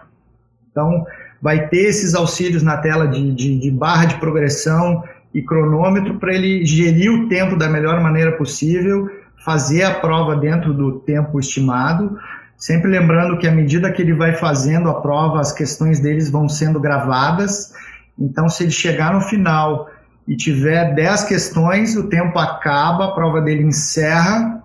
Então, 0.70 1.06
vai 1.40 1.68
ter 1.68 1.88
esses 1.88 2.14
auxílios 2.14 2.62
na 2.62 2.76
tela 2.76 3.06
de, 3.06 3.32
de, 3.32 3.58
de 3.58 3.70
barra 3.70 4.06
de 4.06 4.16
progressão 4.16 5.02
e 5.34 5.42
cronômetro 5.42 6.18
para 6.18 6.34
ele 6.34 6.64
gerir 6.64 7.12
o 7.12 7.28
tempo 7.28 7.56
da 7.56 7.68
melhor 7.68 8.00
maneira 8.00 8.32
possível, 8.32 9.10
fazer 9.44 9.82
a 9.82 9.94
prova 9.94 10.34
dentro 10.36 10.72
do 10.72 11.00
tempo 11.00 11.38
estimado. 11.38 12.18
Sempre 12.56 12.90
lembrando 12.90 13.38
que 13.38 13.46
à 13.46 13.52
medida 13.52 13.92
que 13.92 14.00
ele 14.00 14.14
vai 14.14 14.32
fazendo 14.32 14.88
a 14.88 15.00
prova, 15.00 15.40
as 15.40 15.52
questões 15.52 16.00
deles 16.00 16.30
vão 16.30 16.48
sendo 16.48 16.80
gravadas. 16.80 17.72
Então, 18.18 18.48
se 18.48 18.64
ele 18.64 18.72
chegar 18.72 19.12
no 19.12 19.20
final 19.20 19.90
e 20.26 20.34
tiver 20.34 20.94
10 20.94 21.24
questões, 21.24 21.96
o 21.96 22.08
tempo 22.08 22.38
acaba, 22.38 23.06
a 23.06 23.12
prova 23.12 23.40
dele 23.40 23.62
encerra 23.62 24.62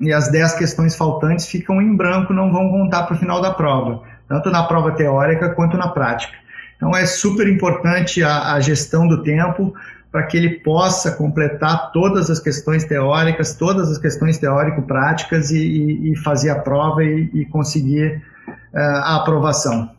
e 0.00 0.12
as 0.12 0.30
10 0.30 0.54
questões 0.54 0.96
faltantes 0.96 1.46
ficam 1.46 1.80
em 1.80 1.94
branco, 1.94 2.32
não 2.32 2.52
vão 2.52 2.70
contar 2.70 3.04
para 3.04 3.16
o 3.16 3.18
final 3.18 3.40
da 3.40 3.52
prova, 3.52 4.02
tanto 4.30 4.48
na 4.48 4.62
prova 4.62 4.92
teórica 4.92 5.50
quanto 5.50 5.76
na 5.76 5.88
prática. 5.88 6.32
Então 6.76 6.96
é 6.96 7.04
super 7.04 7.48
importante 7.48 8.22
a, 8.22 8.54
a 8.54 8.60
gestão 8.60 9.08
do 9.08 9.24
tempo 9.24 9.74
para 10.12 10.22
que 10.22 10.36
ele 10.36 10.60
possa 10.60 11.16
completar 11.16 11.90
todas 11.90 12.30
as 12.30 12.38
questões 12.38 12.84
teóricas, 12.84 13.56
todas 13.56 13.90
as 13.90 13.98
questões 13.98 14.38
teórico-práticas 14.38 15.50
e, 15.50 15.58
e, 15.58 16.12
e, 16.12 16.16
fazer 16.16 16.50
a 16.50 16.60
prova 16.60 17.02
e, 17.02 17.28
e 17.34 17.44
conseguir 17.46 18.22
uh, 18.48 18.78
a 18.78 19.16
aprovação. 19.16 19.90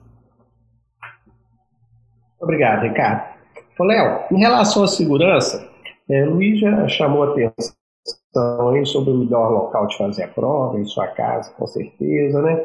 Obrigado, 2.40 2.84
Ricardo. 2.84 3.32
Léo, 3.80 4.20
em 4.32 4.40
relação 4.40 4.84
à 4.84 4.88
segurança, 4.88 5.68
é, 6.10 6.24
Luiz 6.24 6.60
já 6.60 6.88
chamou 6.88 7.24
a 7.24 7.32
atenção 7.32 7.74
sobre 8.86 9.12
o 9.12 9.18
melhor 9.18 9.50
local 9.50 9.88
de 9.88 9.98
fazer 9.98 10.24
a 10.24 10.28
prova, 10.28 10.80
em 10.80 10.86
sua 10.86 11.08
casa, 11.08 11.52
com 11.58 11.66
certeza, 11.66 12.42
né? 12.42 12.64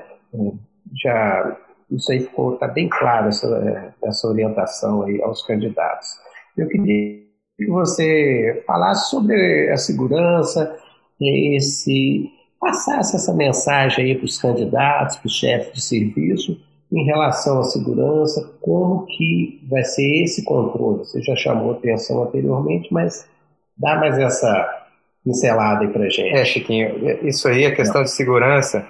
Já 1.02 1.56
isso 1.90 2.10
aí 2.10 2.20
ficou 2.20 2.54
está 2.54 2.66
bem 2.66 2.88
claro 2.88 3.28
essa, 3.28 3.94
essa 4.02 4.28
orientação 4.28 5.02
aí 5.02 5.22
aos 5.22 5.42
candidatos. 5.46 6.08
Eu 6.56 6.68
queria 6.68 7.26
que 7.56 7.66
você 7.66 8.62
falasse 8.66 9.10
sobre 9.10 9.70
a 9.70 9.76
segurança, 9.76 10.76
esse 11.20 12.30
passasse 12.60 13.16
essa 13.16 13.32
mensagem 13.32 14.04
aí 14.04 14.14
para 14.14 14.24
os 14.24 14.38
candidatos, 14.38 15.16
para 15.16 15.26
os 15.26 15.34
chefes 15.34 15.72
de 15.72 15.80
serviço, 15.80 16.60
em 16.92 17.04
relação 17.04 17.60
à 17.60 17.64
segurança, 17.64 18.52
como 18.60 19.06
que 19.06 19.60
vai 19.68 19.84
ser 19.84 20.24
esse 20.24 20.44
controle? 20.44 20.98
Você 20.98 21.20
já 21.20 21.34
chamou 21.34 21.72
atenção 21.72 22.22
anteriormente, 22.22 22.92
mas 22.92 23.28
dá 23.76 23.96
mais 23.96 24.18
essa 24.18 24.86
pincelada 25.24 25.84
aí 25.84 25.88
pra 25.88 26.08
gente. 26.08 26.34
É, 26.34 26.44
Chiquinho, 26.44 27.26
isso 27.26 27.48
aí, 27.48 27.66
a 27.66 27.74
questão 27.74 28.00
Não. 28.00 28.04
de 28.04 28.10
segurança, 28.10 28.86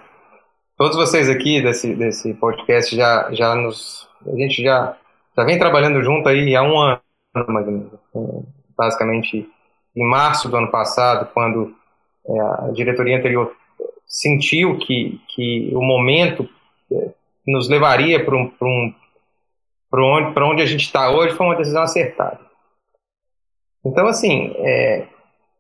todos 0.76 0.96
vocês 0.96 1.28
aqui 1.28 1.62
desse, 1.62 1.94
desse 1.94 2.34
podcast 2.34 2.94
já, 2.94 3.32
já 3.32 3.54
nos, 3.54 4.08
a 4.26 4.36
gente 4.36 4.62
já, 4.62 4.96
já 5.36 5.44
vem 5.44 5.58
trabalhando 5.58 6.02
junto 6.02 6.28
aí 6.28 6.54
há 6.54 6.62
um 6.62 6.78
ano, 6.78 7.00
mais 7.48 7.66
ou 7.66 7.72
menos, 7.72 7.92
basicamente 8.76 9.48
em 9.94 10.04
março 10.08 10.48
do 10.48 10.56
ano 10.56 10.70
passado, 10.70 11.30
quando 11.32 11.74
é, 12.28 12.40
a 12.40 12.70
diretoria 12.72 13.16
anterior 13.16 13.56
sentiu 14.06 14.78
que, 14.78 15.20
que 15.28 15.70
o 15.74 15.80
momento 15.80 16.48
é, 16.92 17.10
nos 17.46 17.68
levaria 17.68 18.22
para 18.22 18.36
um, 18.36 18.52
um, 18.60 18.94
onde, 19.94 20.40
onde 20.40 20.62
a 20.62 20.66
gente 20.66 20.82
está 20.82 21.10
hoje 21.10 21.34
foi 21.34 21.46
uma 21.46 21.56
decisão 21.56 21.82
acertada. 21.82 22.38
Então, 23.84 24.06
assim, 24.06 24.52
é, 24.58 25.06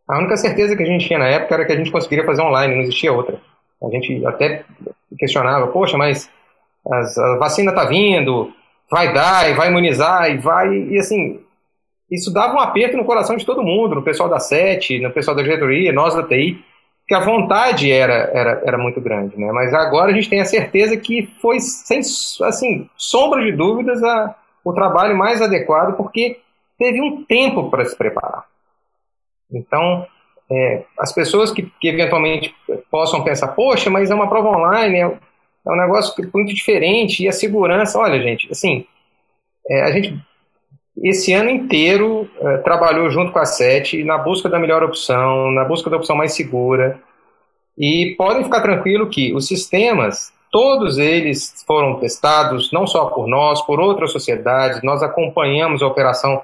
a 0.06 0.18
única 0.18 0.36
certeza 0.36 0.76
que 0.76 0.82
a 0.82 0.86
gente 0.86 1.06
tinha 1.06 1.18
na 1.18 1.28
época 1.28 1.54
era 1.54 1.64
que 1.64 1.72
a 1.72 1.76
gente 1.76 1.90
conseguiria 1.90 2.26
fazer 2.26 2.42
online, 2.42 2.74
não 2.74 2.82
existia 2.82 3.12
outra. 3.12 3.40
A 3.82 3.88
gente 3.88 4.24
até 4.26 4.64
questionava, 5.18 5.68
poxa, 5.68 5.96
mas 5.96 6.30
as, 6.90 7.16
a 7.18 7.36
vacina 7.36 7.70
está 7.70 7.84
vindo, 7.84 8.52
vai 8.90 9.12
dar, 9.12 9.50
e 9.50 9.54
vai 9.54 9.68
imunizar, 9.68 10.30
e 10.30 10.38
vai. 10.38 10.68
E 10.68 10.98
assim, 10.98 11.40
isso 12.10 12.32
dava 12.32 12.54
um 12.54 12.60
aperto 12.60 12.96
no 12.96 13.04
coração 13.04 13.36
de 13.36 13.44
todo 13.44 13.62
mundo, 13.62 13.94
no 13.94 14.02
pessoal 14.02 14.28
da 14.28 14.38
SET, 14.38 14.98
no 15.00 15.10
pessoal 15.10 15.36
da 15.36 15.42
diretoria, 15.42 15.92
nós 15.92 16.14
da 16.14 16.22
TI 16.22 16.64
que 17.06 17.14
a 17.14 17.20
vontade 17.20 17.90
era, 17.90 18.30
era, 18.34 18.62
era 18.64 18.78
muito 18.78 19.00
grande, 19.00 19.38
né? 19.38 19.52
Mas 19.52 19.72
agora 19.72 20.10
a 20.10 20.14
gente 20.14 20.28
tem 20.28 20.40
a 20.40 20.44
certeza 20.44 20.96
que 20.96 21.26
foi, 21.40 21.60
sem 21.60 22.00
assim, 22.44 22.90
sombra 22.96 23.44
de 23.44 23.52
dúvidas, 23.52 24.02
a, 24.02 24.34
o 24.64 24.72
trabalho 24.72 25.16
mais 25.16 25.40
adequado, 25.40 25.96
porque 25.96 26.40
teve 26.76 27.00
um 27.00 27.24
tempo 27.24 27.70
para 27.70 27.84
se 27.84 27.96
preparar. 27.96 28.44
Então, 29.52 30.04
é, 30.50 30.84
as 30.98 31.12
pessoas 31.12 31.50
que, 31.50 31.62
que, 31.80 31.88
eventualmente 31.88 32.54
possam 32.90 33.22
pensar, 33.24 33.48
poxa, 33.48 33.90
mas 33.90 34.10
é 34.10 34.14
uma 34.14 34.28
prova 34.28 34.50
online, 34.50 34.96
é, 34.96 35.02
é 35.02 35.70
um 35.70 35.76
negócio 35.76 36.14
muito 36.32 36.54
diferente, 36.54 37.24
e 37.24 37.28
a 37.28 37.32
segurança, 37.32 37.98
olha, 37.98 38.22
gente, 38.22 38.48
assim, 38.50 38.86
é, 39.68 39.82
a 39.82 39.90
gente 39.90 40.18
esse 41.02 41.32
ano 41.34 41.50
inteiro 41.50 42.28
é, 42.40 42.56
trabalhou 42.58 43.10
junto 43.10 43.30
com 43.30 43.38
a 43.38 43.44
SET 43.44 44.02
na 44.02 44.16
busca 44.16 44.48
da 44.48 44.58
melhor 44.58 44.82
opção, 44.82 45.50
na 45.50 45.64
busca 45.64 45.90
da 45.90 45.96
opção 45.96 46.16
mais 46.16 46.34
segura. 46.34 46.98
E 47.76 48.14
podem 48.16 48.44
ficar 48.44 48.62
tranquilo 48.62 49.10
que 49.10 49.34
os 49.34 49.46
sistemas, 49.46 50.32
todos 50.50 50.96
eles 50.96 51.62
foram 51.66 51.98
testados, 51.98 52.72
não 52.72 52.86
só 52.86 53.06
por 53.06 53.26
nós, 53.26 53.60
por 53.60 53.78
outras 53.78 54.10
sociedades. 54.10 54.82
Nós 54.82 55.02
acompanhamos 55.02 55.82
a 55.82 55.86
operação 55.86 56.40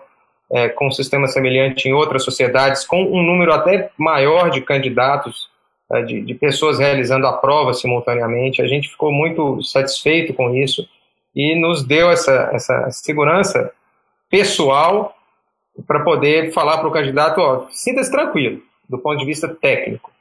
é, 0.53 0.69
com 0.69 0.89
um 0.89 0.93
sistema 0.93 1.27
semelhante 1.27 1.89
em 1.89 1.95
outras 1.95 2.25
sociedades, 2.25 2.85
com 2.85 3.03
um 3.03 3.23
número 3.23 3.53
até 3.53 3.91
maior 3.97 4.51
de 4.51 4.61
candidatos, 4.61 5.49
é, 5.91 6.03
de, 6.03 6.21
de 6.21 6.35
pessoas 6.35 6.79
realizando 6.79 7.27
a 7.27 7.33
prova 7.33 7.73
simultaneamente. 7.73 8.61
A 8.61 8.67
gente 8.67 8.91
ficou 8.91 9.11
muito 9.11 9.63
satisfeito 9.63 10.35
com 10.35 10.55
isso 10.55 10.87
e 11.35 11.59
nos 11.59 11.83
deu 11.83 12.11
essa, 12.11 12.51
essa 12.53 12.91
segurança 12.91 13.73
pessoal 14.29 15.17
para 15.87 16.01
poder 16.01 16.53
falar 16.53 16.79
para 16.79 16.89
o 16.89 16.93
candidato, 16.93 17.39
ó, 17.39 17.67
sinta-se 17.71 18.11
tranquilo, 18.11 18.61
do 18.87 18.99
ponto 18.99 19.19
de 19.19 19.25
vista 19.25 19.49
técnico. 19.49 20.13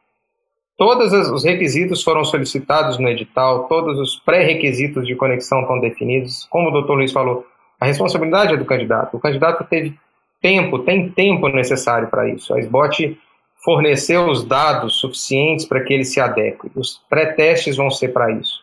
Todos 0.77 1.11
os 1.29 1.43
requisitos 1.43 2.01
foram 2.01 2.23
solicitados 2.23 2.97
no 2.97 3.07
edital, 3.09 3.65
todos 3.67 3.99
os 3.99 4.15
pré-requisitos 4.15 5.05
de 5.05 5.15
conexão 5.15 5.61
estão 5.61 5.79
definidos. 5.79 6.47
Como 6.49 6.69
o 6.69 6.71
doutor 6.71 6.95
Luiz 6.95 7.11
falou, 7.11 7.45
a 7.79 7.85
responsabilidade 7.85 8.53
é 8.53 8.57
do 8.57 8.65
candidato. 8.65 9.15
O 9.15 9.19
candidato 9.19 9.63
teve 9.65 9.95
tempo, 10.41 10.79
tem 10.79 11.09
tempo 11.09 11.47
necessário 11.47 12.09
para 12.09 12.29
isso. 12.29 12.53
A 12.53 12.59
SBOT 12.59 13.17
forneceu 13.63 14.27
os 14.27 14.43
dados 14.43 14.99
suficientes 14.99 15.65
para 15.65 15.81
que 15.83 15.93
ele 15.93 16.03
se 16.03 16.19
adeque. 16.19 16.71
Os 16.75 17.01
pré-testes 17.09 17.77
vão 17.77 17.91
ser 17.91 18.09
para 18.09 18.31
isso. 18.31 18.59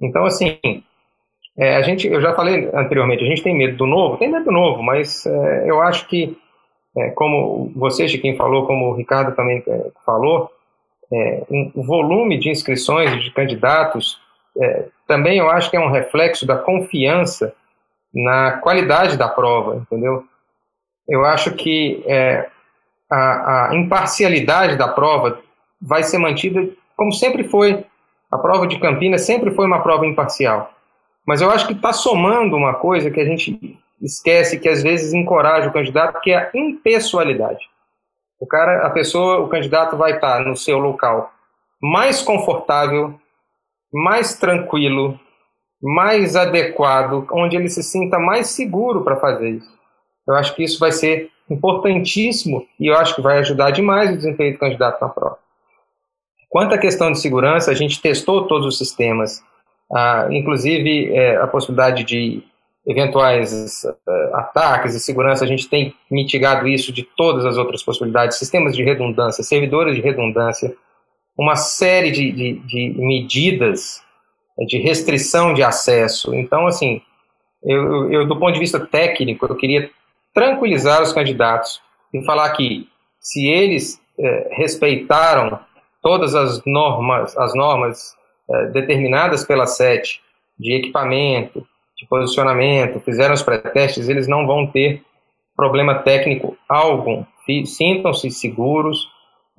Então, 0.00 0.24
assim, 0.24 0.58
é, 1.56 1.76
a 1.76 1.82
gente, 1.82 2.06
eu 2.06 2.20
já 2.20 2.32
falei 2.34 2.70
anteriormente, 2.72 3.24
a 3.24 3.26
gente 3.26 3.42
tem 3.42 3.56
medo 3.56 3.76
do 3.76 3.86
novo, 3.86 4.16
tem 4.16 4.30
medo 4.30 4.44
do 4.44 4.52
novo, 4.52 4.82
mas 4.82 5.26
é, 5.26 5.64
eu 5.68 5.80
acho 5.82 6.06
que, 6.06 6.38
é, 6.96 7.10
como 7.10 7.72
você, 7.74 8.06
Chiquinho, 8.06 8.36
falou, 8.36 8.64
como 8.66 8.90
o 8.90 8.94
Ricardo 8.94 9.34
também 9.34 9.62
é, 9.66 9.90
falou, 10.06 10.50
é, 11.12 11.42
um, 11.50 11.72
o 11.74 11.82
volume 11.82 12.38
de 12.38 12.48
inscrições 12.48 13.22
de 13.22 13.30
candidatos 13.32 14.20
é, 14.60 14.88
também 15.06 15.38
eu 15.38 15.48
acho 15.48 15.70
que 15.70 15.76
é 15.76 15.80
um 15.80 15.90
reflexo 15.90 16.44
da 16.44 16.56
confiança 16.56 17.54
na 18.12 18.52
qualidade 18.58 19.16
da 19.16 19.28
prova, 19.28 19.76
entendeu? 19.76 20.24
Eu 21.08 21.24
acho 21.24 21.52
que 21.52 22.04
a, 23.10 23.70
a 23.70 23.74
imparcialidade 23.74 24.76
da 24.76 24.88
prova 24.88 25.40
vai 25.80 26.02
ser 26.02 26.18
mantida 26.18 26.68
como 26.96 27.12
sempre 27.12 27.44
foi. 27.44 27.84
A 28.30 28.36
prova 28.36 28.66
de 28.66 28.78
Campinas 28.78 29.22
sempre 29.22 29.52
foi 29.52 29.66
uma 29.66 29.82
prova 29.82 30.04
imparcial. 30.04 30.72
Mas 31.26 31.40
eu 31.40 31.50
acho 31.50 31.66
que 31.66 31.72
está 31.72 31.92
somando 31.92 32.56
uma 32.56 32.74
coisa 32.74 33.10
que 33.10 33.20
a 33.20 33.24
gente 33.24 33.78
esquece, 34.02 34.58
que 34.58 34.68
às 34.68 34.82
vezes 34.82 35.12
encoraja 35.12 35.68
o 35.68 35.72
candidato, 35.72 36.20
que 36.20 36.30
é 36.30 36.36
a 36.36 36.50
impessoalidade. 36.54 37.68
O 38.40 38.46
cara, 38.46 38.86
a 38.86 38.90
pessoa, 38.90 39.38
o 39.40 39.48
candidato 39.48 39.96
vai 39.96 40.14
estar 40.14 40.40
no 40.44 40.56
seu 40.56 40.78
local 40.78 41.32
mais 41.80 42.20
confortável, 42.20 43.14
mais 43.92 44.34
tranquilo, 44.34 45.18
mais 45.80 46.34
adequado, 46.34 47.26
onde 47.32 47.56
ele 47.56 47.68
se 47.68 47.82
sinta 47.82 48.18
mais 48.18 48.48
seguro 48.48 49.04
para 49.04 49.16
fazer 49.16 49.50
isso. 49.50 49.77
Eu 50.28 50.34
acho 50.34 50.54
que 50.54 50.62
isso 50.62 50.78
vai 50.78 50.92
ser 50.92 51.30
importantíssimo 51.50 52.66
e 52.78 52.86
eu 52.88 52.96
acho 52.96 53.14
que 53.14 53.22
vai 53.22 53.38
ajudar 53.38 53.70
demais 53.70 54.10
o 54.10 54.16
desempenho 54.16 54.52
do 54.52 54.58
candidato 54.58 55.00
na 55.00 55.08
prova. 55.08 55.38
Quanto 56.50 56.74
à 56.74 56.78
questão 56.78 57.10
de 57.10 57.18
segurança, 57.18 57.70
a 57.70 57.74
gente 57.74 58.00
testou 58.00 58.46
todos 58.46 58.66
os 58.66 58.78
sistemas 58.78 59.42
ah, 59.90 60.28
inclusive 60.30 61.10
é, 61.14 61.36
a 61.36 61.46
possibilidade 61.46 62.04
de 62.04 62.42
eventuais 62.86 63.84
uh, 63.84 64.36
ataques 64.36 64.94
e 64.94 65.00
segurança, 65.00 65.44
a 65.44 65.48
gente 65.48 65.68
tem 65.68 65.94
mitigado 66.10 66.66
isso 66.66 66.90
de 66.90 67.02
todas 67.02 67.44
as 67.44 67.58
outras 67.58 67.82
possibilidades, 67.82 68.38
sistemas 68.38 68.74
de 68.74 68.82
redundância, 68.82 69.44
servidores 69.44 69.94
de 69.94 70.00
redundância, 70.00 70.74
uma 71.36 71.54
série 71.54 72.10
de, 72.10 72.32
de, 72.32 72.52
de 72.60 72.94
medidas 72.96 74.02
de 74.66 74.78
restrição 74.78 75.54
de 75.54 75.62
acesso. 75.62 76.34
Então, 76.34 76.66
assim, 76.66 77.00
eu, 77.62 78.10
eu, 78.10 78.26
do 78.26 78.38
ponto 78.38 78.54
de 78.54 78.58
vista 78.58 78.80
técnico, 78.80 79.46
eu 79.46 79.54
queria 79.54 79.90
tranquilizar 80.38 81.02
os 81.02 81.12
candidatos 81.12 81.82
e 82.14 82.24
falar 82.24 82.48
que 82.50 82.88
se 83.18 83.48
eles 83.48 84.00
é, 84.16 84.48
respeitaram 84.52 85.58
todas 86.00 86.32
as 86.32 86.62
normas, 86.64 87.36
as 87.36 87.56
normas 87.56 88.14
é, 88.48 88.66
determinadas 88.66 89.44
pela 89.44 89.66
SET 89.66 90.20
de 90.56 90.74
equipamento, 90.74 91.66
de 91.96 92.06
posicionamento, 92.06 93.00
fizeram 93.00 93.34
os 93.34 93.42
pré-testes, 93.42 94.08
eles 94.08 94.28
não 94.28 94.46
vão 94.46 94.64
ter 94.64 95.02
problema 95.56 95.96
técnico 95.96 96.56
algum. 96.68 97.24
Sintam-se 97.64 98.30
seguros, 98.30 99.10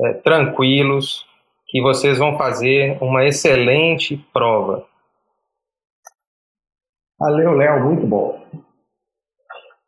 é, 0.01 0.13
tranquilos, 0.13 1.25
que 1.67 1.81
vocês 1.81 2.17
vão 2.17 2.37
fazer 2.37 2.97
uma 3.01 3.25
excelente 3.25 4.15
prova. 4.31 4.85
Valeu, 7.19 7.51
Léo, 7.51 7.83
muito 7.83 8.07
bom. 8.07 8.41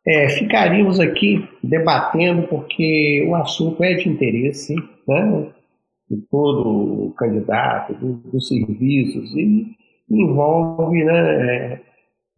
É, 0.06 0.28
ficaríamos 0.30 0.98
aqui 0.98 1.48
debatendo 1.62 2.48
porque 2.48 3.24
o 3.28 3.36
assunto 3.36 3.84
é 3.84 3.94
de 3.94 4.08
interesse 4.08 4.74
né, 5.06 5.46
de 6.10 6.16
todo 6.30 7.06
o 7.06 7.14
candidato, 7.14 7.94
do, 7.94 8.14
dos 8.30 8.48
serviços, 8.48 9.32
e 9.36 9.76
envolve 10.10 11.04
né, 11.04 11.80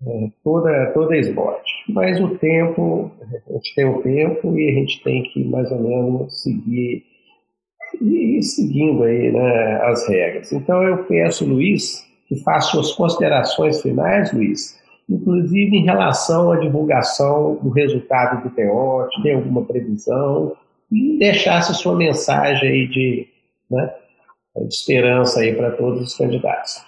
é, 0.06 0.30
toda, 0.42 0.92
toda 0.92 1.14
a 1.14 1.18
esbote. 1.18 1.72
Mas 1.88 2.20
o 2.20 2.36
tempo, 2.36 3.10
a 3.48 3.52
gente 3.54 3.74
tem 3.74 3.84
o 3.86 4.02
tempo 4.02 4.58
e 4.58 4.68
a 4.68 4.72
gente 4.74 5.02
tem 5.02 5.22
que 5.22 5.44
mais 5.44 5.70
ou 5.72 5.80
menos 5.80 6.42
seguir 6.42 7.02
e 8.00 8.38
ir 8.38 8.42
seguindo 8.42 9.04
aí 9.04 9.32
né, 9.32 9.76
as 9.84 10.06
regras. 10.08 10.52
Então 10.52 10.82
eu 10.82 11.04
peço, 11.04 11.46
Luiz, 11.46 12.04
que 12.28 12.36
faça 12.42 12.72
suas 12.72 12.92
considerações 12.92 13.80
finais, 13.80 14.32
Luiz, 14.32 14.78
inclusive 15.08 15.76
em 15.76 15.84
relação 15.84 16.52
à 16.52 16.58
divulgação 16.58 17.58
do 17.62 17.70
resultado 17.70 18.42
do 18.42 18.50
TO, 18.50 19.08
tem 19.22 19.34
alguma 19.34 19.64
previsão, 19.64 20.56
e 20.90 21.18
deixasse 21.18 21.74
sua 21.74 21.96
mensagem 21.96 22.68
aí 22.68 22.88
de, 22.88 23.28
né, 23.70 23.90
de 24.56 24.74
esperança 24.74 25.40
aí 25.40 25.54
para 25.54 25.72
todos 25.72 26.02
os 26.02 26.16
candidatos. 26.16 26.84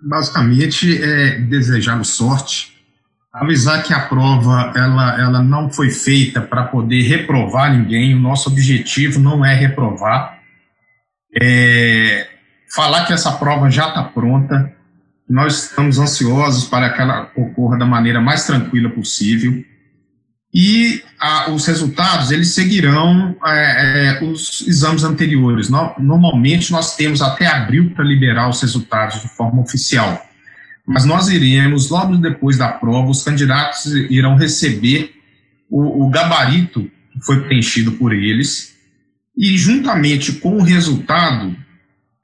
basicamente 0.00 1.02
é 1.02 1.38
desejar 1.40 2.02
sorte, 2.04 2.72
avisar 3.32 3.82
que 3.82 3.92
a 3.92 4.08
prova 4.08 4.72
ela, 4.74 5.20
ela 5.20 5.42
não 5.42 5.70
foi 5.70 5.90
feita 5.90 6.40
para 6.40 6.64
poder 6.64 7.02
reprovar 7.02 7.76
ninguém, 7.76 8.14
o 8.14 8.18
nosso 8.18 8.48
objetivo 8.48 9.20
não 9.20 9.44
é 9.44 9.54
reprovar, 9.54 10.40
é 11.40 12.29
falar 12.74 13.06
que 13.06 13.12
essa 13.12 13.32
prova 13.32 13.70
já 13.70 13.88
está 13.88 14.02
pronta, 14.02 14.72
nós 15.28 15.64
estamos 15.64 15.98
ansiosos 15.98 16.64
para 16.64 16.90
que 16.90 17.00
ela 17.00 17.30
ocorra 17.36 17.78
da 17.78 17.86
maneira 17.86 18.20
mais 18.20 18.46
tranquila 18.46 18.90
possível, 18.90 19.64
e 20.52 21.00
a, 21.20 21.50
os 21.50 21.64
resultados 21.66 22.32
eles 22.32 22.48
seguirão 22.48 23.36
é, 23.44 24.18
é, 24.18 24.24
os 24.24 24.66
exames 24.66 25.04
anteriores. 25.04 25.68
No, 25.68 25.94
normalmente 25.98 26.72
nós 26.72 26.96
temos 26.96 27.22
até 27.22 27.46
abril 27.46 27.92
para 27.94 28.04
liberar 28.04 28.48
os 28.48 28.60
resultados 28.60 29.22
de 29.22 29.28
forma 29.28 29.62
oficial, 29.62 30.20
mas 30.84 31.04
nós 31.04 31.28
iremos 31.28 31.88
logo 31.88 32.16
depois 32.16 32.58
da 32.58 32.68
prova, 32.68 33.08
os 33.10 33.22
candidatos 33.22 33.86
irão 34.10 34.34
receber 34.34 35.14
o, 35.70 36.04
o 36.04 36.10
gabarito 36.10 36.90
que 37.12 37.20
foi 37.24 37.40
preenchido 37.42 37.92
por 37.92 38.12
eles. 38.12 38.74
E 39.36 39.56
juntamente 39.56 40.32
com 40.32 40.56
o 40.56 40.62
resultado, 40.62 41.56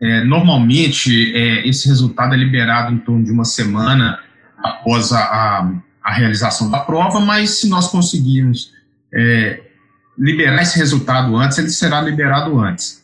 é, 0.01 0.25
normalmente 0.25 1.35
é, 1.35 1.67
esse 1.69 1.89
resultado 1.89 2.35
é 2.35 2.37
liberado 2.37 2.93
em 2.93 2.99
torno 2.99 3.25
de 3.25 3.31
uma 3.31 3.45
semana 3.45 4.19
após 4.63 5.13
a, 5.13 5.21
a 5.21 5.73
a 6.07 6.13
realização 6.13 6.71
da 6.71 6.79
prova, 6.79 7.19
mas 7.19 7.59
se 7.59 7.69
nós 7.69 7.89
conseguirmos 7.89 8.71
é, 9.13 9.61
liberar 10.17 10.63
esse 10.63 10.79
resultado 10.79 11.37
antes, 11.37 11.59
ele 11.59 11.69
será 11.69 12.01
liberado 12.01 12.61
antes. 12.61 13.03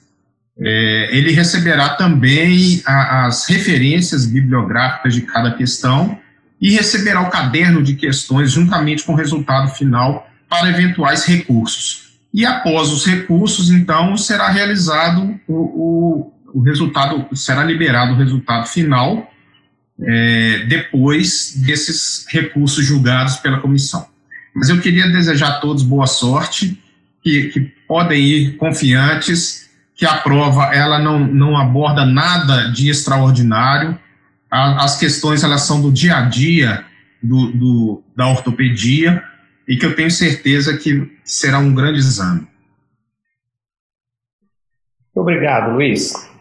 É, 0.56 1.08
ele 1.10 1.32
receberá 1.32 1.96
também 1.96 2.80
a, 2.86 3.26
as 3.26 3.48
referências 3.48 4.24
bibliográficas 4.24 5.14
de 5.14 5.22
cada 5.22 5.50
questão 5.50 6.16
e 6.60 6.70
receberá 6.70 7.22
o 7.22 7.28
caderno 7.28 7.82
de 7.82 7.96
questões 7.96 8.52
juntamente 8.52 9.02
com 9.02 9.14
o 9.14 9.16
resultado 9.16 9.68
final 9.72 10.30
para 10.48 10.68
eventuais 10.68 11.24
recursos. 11.24 12.12
E 12.32 12.46
após 12.46 12.90
os 12.90 13.04
recursos, 13.04 13.68
então, 13.68 14.16
será 14.16 14.48
realizado 14.48 15.40
o, 15.48 15.54
o, 15.54 16.32
o 16.54 16.60
resultado, 16.60 17.28
será 17.34 17.64
liberado 17.64 18.12
o 18.12 18.16
resultado 18.16 18.66
final 18.66 19.30
é, 20.00 20.64
depois 20.68 21.54
desses 21.56 22.26
recursos 22.28 22.84
julgados 22.84 23.36
pela 23.36 23.60
comissão. 23.60 24.06
Mas 24.54 24.68
eu 24.68 24.80
queria 24.80 25.08
desejar 25.08 25.48
a 25.48 25.60
todos 25.60 25.82
boa 25.82 26.06
sorte, 26.06 26.82
que, 27.22 27.48
que 27.48 27.60
podem 27.86 28.22
ir 28.22 28.56
confiantes, 28.56 29.70
que 29.94 30.04
a 30.04 30.16
prova 30.16 30.74
ela 30.74 30.98
não, 30.98 31.20
não 31.20 31.56
aborda 31.56 32.04
nada 32.04 32.70
de 32.70 32.88
extraordinário, 32.88 33.98
a, 34.50 34.84
as 34.84 34.98
questões 34.98 35.42
elas 35.42 35.62
são 35.62 35.80
do 35.80 35.92
dia 35.92 36.18
a 36.18 36.22
dia 36.22 36.84
do, 37.22 37.52
do, 37.52 38.04
da 38.16 38.28
ortopedia 38.28 39.22
e 39.66 39.76
que 39.76 39.86
eu 39.86 39.94
tenho 39.94 40.10
certeza 40.10 40.76
que 40.76 41.16
será 41.24 41.58
um 41.58 41.74
grande 41.74 41.98
exame. 41.98 42.46
Obrigado, 45.14 45.74
Luiz. 45.74 46.31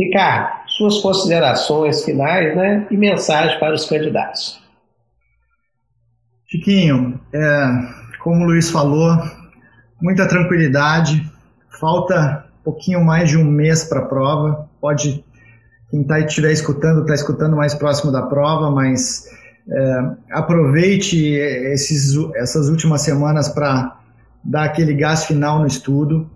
Ricardo, 0.00 0.66
suas 0.66 0.98
considerações 0.98 2.02
finais 2.02 2.56
né, 2.56 2.86
e 2.90 2.96
mensagem 2.96 3.58
para 3.58 3.74
os 3.74 3.84
candidatos. 3.84 4.58
Chiquinho, 6.46 7.20
é, 7.34 7.64
como 8.22 8.42
o 8.42 8.46
Luiz 8.46 8.70
falou, 8.70 9.10
muita 10.00 10.26
tranquilidade, 10.26 11.30
falta 11.78 12.46
um 12.60 12.64
pouquinho 12.64 13.04
mais 13.04 13.28
de 13.28 13.36
um 13.36 13.44
mês 13.44 13.84
para 13.84 14.00
a 14.00 14.06
prova, 14.06 14.68
pode, 14.80 15.22
quem 15.90 16.02
tá, 16.02 16.18
estiver 16.18 16.52
escutando, 16.52 17.02
está 17.02 17.14
escutando 17.14 17.54
mais 17.54 17.74
próximo 17.74 18.10
da 18.10 18.22
prova, 18.22 18.70
mas 18.70 19.26
é, 19.68 20.00
aproveite 20.30 21.18
esses, 21.26 22.16
essas 22.36 22.70
últimas 22.70 23.02
semanas 23.02 23.50
para 23.50 23.98
dar 24.42 24.64
aquele 24.64 24.94
gás 24.94 25.26
final 25.26 25.58
no 25.58 25.66
estudo, 25.66 26.28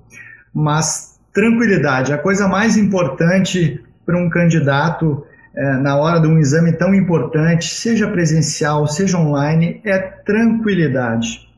mas 0.53 1.14
tranquilidade, 1.35 2.13
a 2.13 2.19
coisa 2.19 2.47
mais 2.47 2.77
importante 2.77 3.83
para 4.07 4.17
um 4.17 4.31
candidato 4.31 5.27
é, 5.57 5.73
na 5.79 5.97
hora 5.97 6.21
de 6.21 6.27
um 6.27 6.39
exame 6.39 6.73
tão 6.73 6.95
importante, 6.95 7.67
seja 7.67 8.09
presencial, 8.09 8.87
seja 8.87 9.19
online, 9.19 9.81
é 9.85 9.99
tranquilidade. 9.99 11.49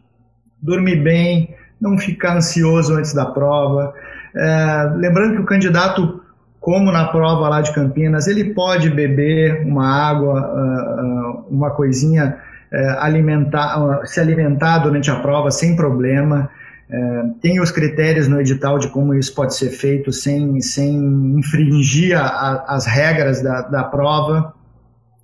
Dormir 0.60 1.02
bem, 1.02 1.54
não 1.80 1.96
ficar 1.98 2.36
ansioso 2.36 2.94
antes 2.94 3.14
da 3.14 3.26
prova. 3.26 3.94
É, 4.34 4.92
lembrando 4.96 5.36
que 5.36 5.42
o 5.42 5.46
candidato, 5.46 6.22
como 6.60 6.90
na 6.90 7.06
prova 7.06 7.48
lá 7.48 7.60
de 7.60 7.72
Campinas, 7.72 8.26
ele 8.26 8.52
pode 8.54 8.90
beber 8.90 9.62
uma 9.66 9.86
água, 9.86 10.40
ah, 10.40 10.96
ah, 10.98 11.42
uma 11.50 11.70
coisinha, 11.70 12.36
é, 12.72 12.96
alimentar, 12.98 14.00
se 14.04 14.20
alimentar 14.20 14.78
durante 14.78 15.10
a 15.10 15.16
prova 15.16 15.50
sem 15.50 15.76
problema. 15.76 16.50
É, 16.88 17.22
tem 17.42 17.60
os 17.60 17.70
critérios 17.70 18.28
no 18.28 18.40
edital 18.40 18.78
de 18.78 18.88
como 18.88 19.12
isso 19.14 19.34
pode 19.34 19.56
ser 19.56 19.70
feito 19.70 20.12
sem, 20.12 20.60
sem 20.60 20.94
infringir 21.38 22.16
a, 22.16 22.26
a, 22.26 22.76
as 22.76 22.86
regras 22.86 23.42
da, 23.42 23.62
da 23.62 23.84
prova. 23.84 24.54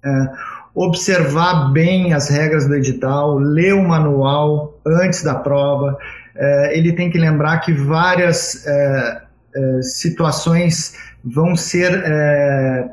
É, 0.05 0.29
observar 0.75 1.71
bem 1.73 2.15
as 2.15 2.29
regras 2.29 2.67
do 2.67 2.75
edital, 2.75 3.39
ler 3.39 3.75
o 3.75 3.87
manual 3.87 4.79
antes 4.87 5.23
da 5.23 5.35
prova. 5.35 5.97
É, 6.35 6.77
ele 6.77 6.93
tem 6.93 7.11
que 7.11 7.19
lembrar 7.19 7.59
que 7.59 7.73
várias 7.73 8.67
é, 8.67 9.23
é, 9.55 9.83
situações 9.83 10.97
vão 11.23 11.55
ser 11.55 12.03
é, 12.05 12.89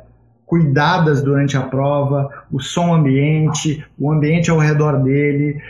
cuidadas 0.45 1.21
durante 1.21 1.55
a 1.57 1.61
prova, 1.61 2.29
o 2.51 2.59
som 2.59 2.93
ambiente, 2.93 3.85
o 3.97 4.11
ambiente 4.11 4.51
ao 4.51 4.57
redor 4.57 5.01
dele, 5.03 5.61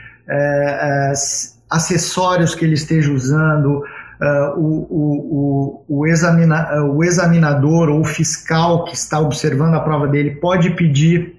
acessórios 1.70 2.56
que 2.56 2.66
ele 2.66 2.74
esteja 2.74 3.12
usando, 3.12 3.84
uh, 4.20 4.58
o, 4.58 4.88
o, 4.90 5.86
o, 5.88 6.08
examina, 6.08 6.84
o 6.84 7.04
examinador 7.04 7.90
ou 7.90 8.04
fiscal 8.04 8.86
que 8.86 8.96
está 8.96 9.20
observando 9.20 9.76
a 9.76 9.80
prova 9.80 10.08
dele 10.08 10.32
pode 10.32 10.72
pedir 10.72 11.38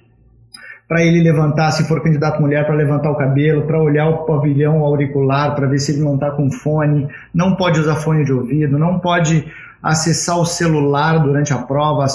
para 0.90 1.04
ele 1.04 1.22
levantar, 1.22 1.70
se 1.70 1.86
for 1.86 2.02
candidato 2.02 2.40
mulher, 2.40 2.66
para 2.66 2.74
levantar 2.74 3.12
o 3.12 3.16
cabelo, 3.16 3.62
para 3.62 3.80
olhar 3.80 4.08
o 4.08 4.24
pavilhão 4.24 4.80
auricular, 4.80 5.54
para 5.54 5.68
ver 5.68 5.78
se 5.78 5.92
ele 5.92 6.02
não 6.02 6.14
está 6.14 6.32
com 6.32 6.50
fone, 6.50 7.06
não 7.32 7.54
pode 7.54 7.78
usar 7.78 7.94
fone 7.94 8.24
de 8.24 8.32
ouvido, 8.32 8.76
não 8.76 8.98
pode 8.98 9.46
acessar 9.80 10.36
o 10.38 10.44
celular 10.44 11.18
durante 11.20 11.52
a 11.52 11.58
prova, 11.58 12.06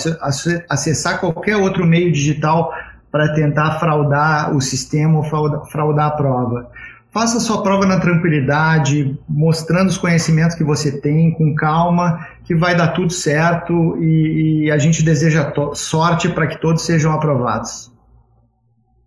acessar 0.69 1.21
qualquer 1.21 1.55
outro 1.55 1.85
meio 1.85 2.11
digital 2.11 2.73
para 3.09 3.33
tentar 3.33 3.79
fraudar 3.79 4.53
o 4.53 4.59
sistema 4.59 5.19
ou 5.19 5.23
fraudar 5.23 6.07
a 6.07 6.11
prova. 6.11 6.69
Faça 7.15 7.39
sua 7.39 7.63
prova 7.63 7.85
na 7.85 7.97
tranquilidade, 7.97 9.17
mostrando 9.29 9.87
os 9.87 9.97
conhecimentos 9.97 10.53
que 10.53 10.65
você 10.65 10.99
tem, 10.99 11.31
com 11.31 11.55
calma, 11.55 12.27
que 12.43 12.53
vai 12.53 12.75
dar 12.75 12.89
tudo 12.89 13.13
certo 13.13 13.95
e, 14.03 14.65
e 14.65 14.71
a 14.71 14.77
gente 14.77 15.01
deseja 15.01 15.49
sorte 15.75 16.27
para 16.27 16.45
que 16.45 16.59
todos 16.59 16.81
sejam 16.81 17.13
aprovados. 17.13 17.89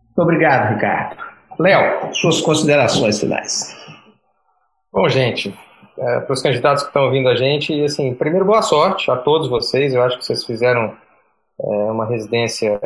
Muito 0.07 0.23
obrigado, 0.23 0.73
Ricardo. 0.73 1.17
Léo, 1.59 2.15
suas 2.15 2.41
considerações 2.41 3.21
finais. 3.21 3.77
Bom, 4.91 5.07
gente, 5.11 5.55
é, 5.99 6.21
para 6.21 6.33
os 6.33 6.41
candidatos 6.41 6.85
que 6.85 6.89
estão 6.89 7.05
ouvindo 7.05 7.29
a 7.29 7.37
gente, 7.37 7.79
assim, 7.85 8.15
primeiro 8.15 8.47
boa 8.47 8.63
sorte 8.63 9.11
a 9.11 9.17
todos 9.17 9.51
vocês. 9.51 9.93
Eu 9.93 10.03
acho 10.03 10.17
que 10.17 10.25
vocês 10.25 10.43
fizeram 10.47 10.97
é, 11.61 11.67
uma 11.91 12.07
residência. 12.07 12.81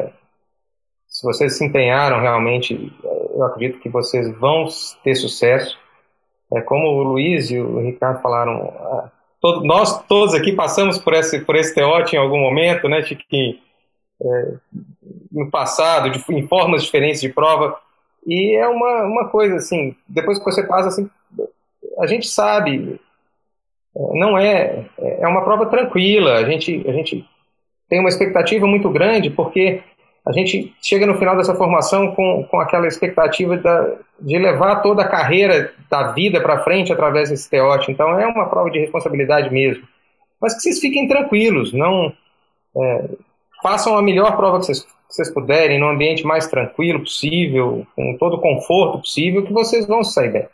Se 1.06 1.24
vocês 1.24 1.56
se 1.56 1.64
empenharam 1.64 2.20
realmente, 2.20 2.92
eu 3.34 3.44
acredito 3.44 3.80
que 3.80 3.88
vocês 3.88 4.30
vão 4.38 4.66
ter 5.02 5.14
sucesso. 5.14 5.78
É, 6.52 6.60
como 6.60 6.86
o 6.86 7.02
Luiz 7.02 7.50
e 7.50 7.58
o 7.58 7.80
Ricardo 7.80 8.20
falaram, 8.20 8.72
todo, 9.40 9.64
nós 9.64 10.04
todos 10.06 10.34
aqui 10.34 10.52
passamos 10.52 10.98
por 10.98 11.14
esse, 11.14 11.40
por 11.40 11.56
esse 11.56 11.74
teótipo 11.74 12.16
em 12.16 12.18
algum 12.18 12.38
momento, 12.38 12.88
né, 12.88 13.02
Chiquinho? 13.02 13.58
É, 14.22 14.54
no 15.32 15.50
passado, 15.50 16.10
de, 16.10 16.22
em 16.30 16.46
formas 16.46 16.84
diferentes 16.84 17.20
de 17.20 17.28
prova. 17.28 17.78
E 18.26 18.54
é 18.56 18.68
uma, 18.68 19.02
uma 19.04 19.28
coisa 19.28 19.56
assim, 19.56 19.96
depois 20.06 20.38
que 20.38 20.44
você 20.44 20.62
passa, 20.62 20.88
assim, 20.88 21.10
a 21.98 22.06
gente 22.06 22.28
sabe, 22.28 23.00
é, 23.96 24.18
não 24.18 24.38
é, 24.38 24.86
é 24.98 25.26
uma 25.26 25.42
prova 25.42 25.66
tranquila, 25.66 26.34
a 26.34 26.44
gente, 26.44 26.84
a 26.86 26.92
gente 26.92 27.26
tem 27.88 27.98
uma 27.98 28.08
expectativa 28.08 28.66
muito 28.66 28.88
grande, 28.90 29.30
porque 29.30 29.82
a 30.24 30.32
gente 30.32 30.72
chega 30.80 31.04
no 31.04 31.16
final 31.18 31.36
dessa 31.36 31.54
formação 31.54 32.14
com, 32.14 32.44
com 32.44 32.60
aquela 32.60 32.86
expectativa 32.86 33.56
da, 33.56 33.96
de 34.20 34.38
levar 34.38 34.76
toda 34.76 35.02
a 35.02 35.08
carreira 35.08 35.72
da 35.90 36.12
vida 36.12 36.40
para 36.40 36.62
frente 36.62 36.92
através 36.92 37.30
desse 37.30 37.50
teótipo. 37.50 37.90
Então 37.90 38.18
é 38.18 38.26
uma 38.26 38.48
prova 38.48 38.70
de 38.70 38.78
responsabilidade 38.78 39.52
mesmo. 39.52 39.82
Mas 40.40 40.54
que 40.54 40.62
vocês 40.62 40.78
fiquem 40.78 41.08
tranquilos, 41.08 41.72
não 41.72 42.12
é, 42.76 43.08
façam 43.62 43.96
a 43.96 44.02
melhor 44.02 44.36
prova 44.36 44.60
que 44.60 44.66
vocês, 44.66 44.80
que 44.82 44.88
vocês 45.08 45.30
puderem, 45.30 45.78
no 45.78 45.88
ambiente 45.88 46.24
mais 46.24 46.46
tranquilo 46.46 47.00
possível, 47.00 47.84
com 47.96 48.16
todo 48.16 48.36
o 48.36 48.40
conforto 48.40 49.00
possível, 49.00 49.44
que 49.44 49.52
vocês 49.52 49.86
vão 49.86 50.04
sair 50.04 50.30
bem. 50.30 50.46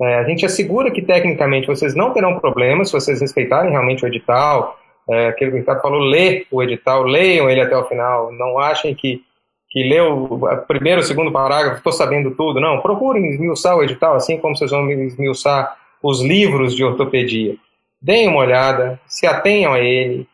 É, 0.00 0.14
a 0.16 0.24
gente 0.24 0.44
assegura 0.46 0.90
que 0.90 1.02
tecnicamente 1.02 1.66
vocês 1.66 1.94
não 1.94 2.12
terão 2.12 2.38
problemas 2.38 2.88
se 2.88 2.94
vocês 2.94 3.20
respeitarem 3.20 3.70
realmente 3.70 4.04
o 4.04 4.08
edital, 4.08 4.78
é, 5.08 5.28
aquele 5.28 5.50
que 5.50 5.56
o 5.56 5.60
Ricardo 5.60 5.82
falou, 5.82 6.00
lê 6.00 6.46
o 6.50 6.62
edital, 6.62 7.02
leiam 7.02 7.50
ele 7.50 7.60
até 7.60 7.76
o 7.76 7.84
final, 7.84 8.32
não 8.32 8.58
achem 8.58 8.94
que, 8.94 9.22
que 9.70 9.82
leu 9.82 10.24
o 10.24 10.56
primeiro 10.66 11.00
ou 11.00 11.06
segundo 11.06 11.32
parágrafo, 11.32 11.78
estou 11.78 11.92
sabendo 11.92 12.32
tudo, 12.32 12.60
não, 12.60 12.80
procurem 12.80 13.28
esmiuçar 13.28 13.76
o 13.76 13.82
edital, 13.82 14.14
assim 14.14 14.38
como 14.38 14.56
vocês 14.56 14.70
vão 14.70 14.88
esmiuçar 14.90 15.76
os 16.02 16.20
livros 16.20 16.74
de 16.74 16.84
ortopedia. 16.84 17.56
Deem 18.00 18.28
uma 18.28 18.40
olhada, 18.40 19.00
se 19.06 19.26
atenham 19.26 19.72
a 19.72 19.80
ele, 19.80 20.26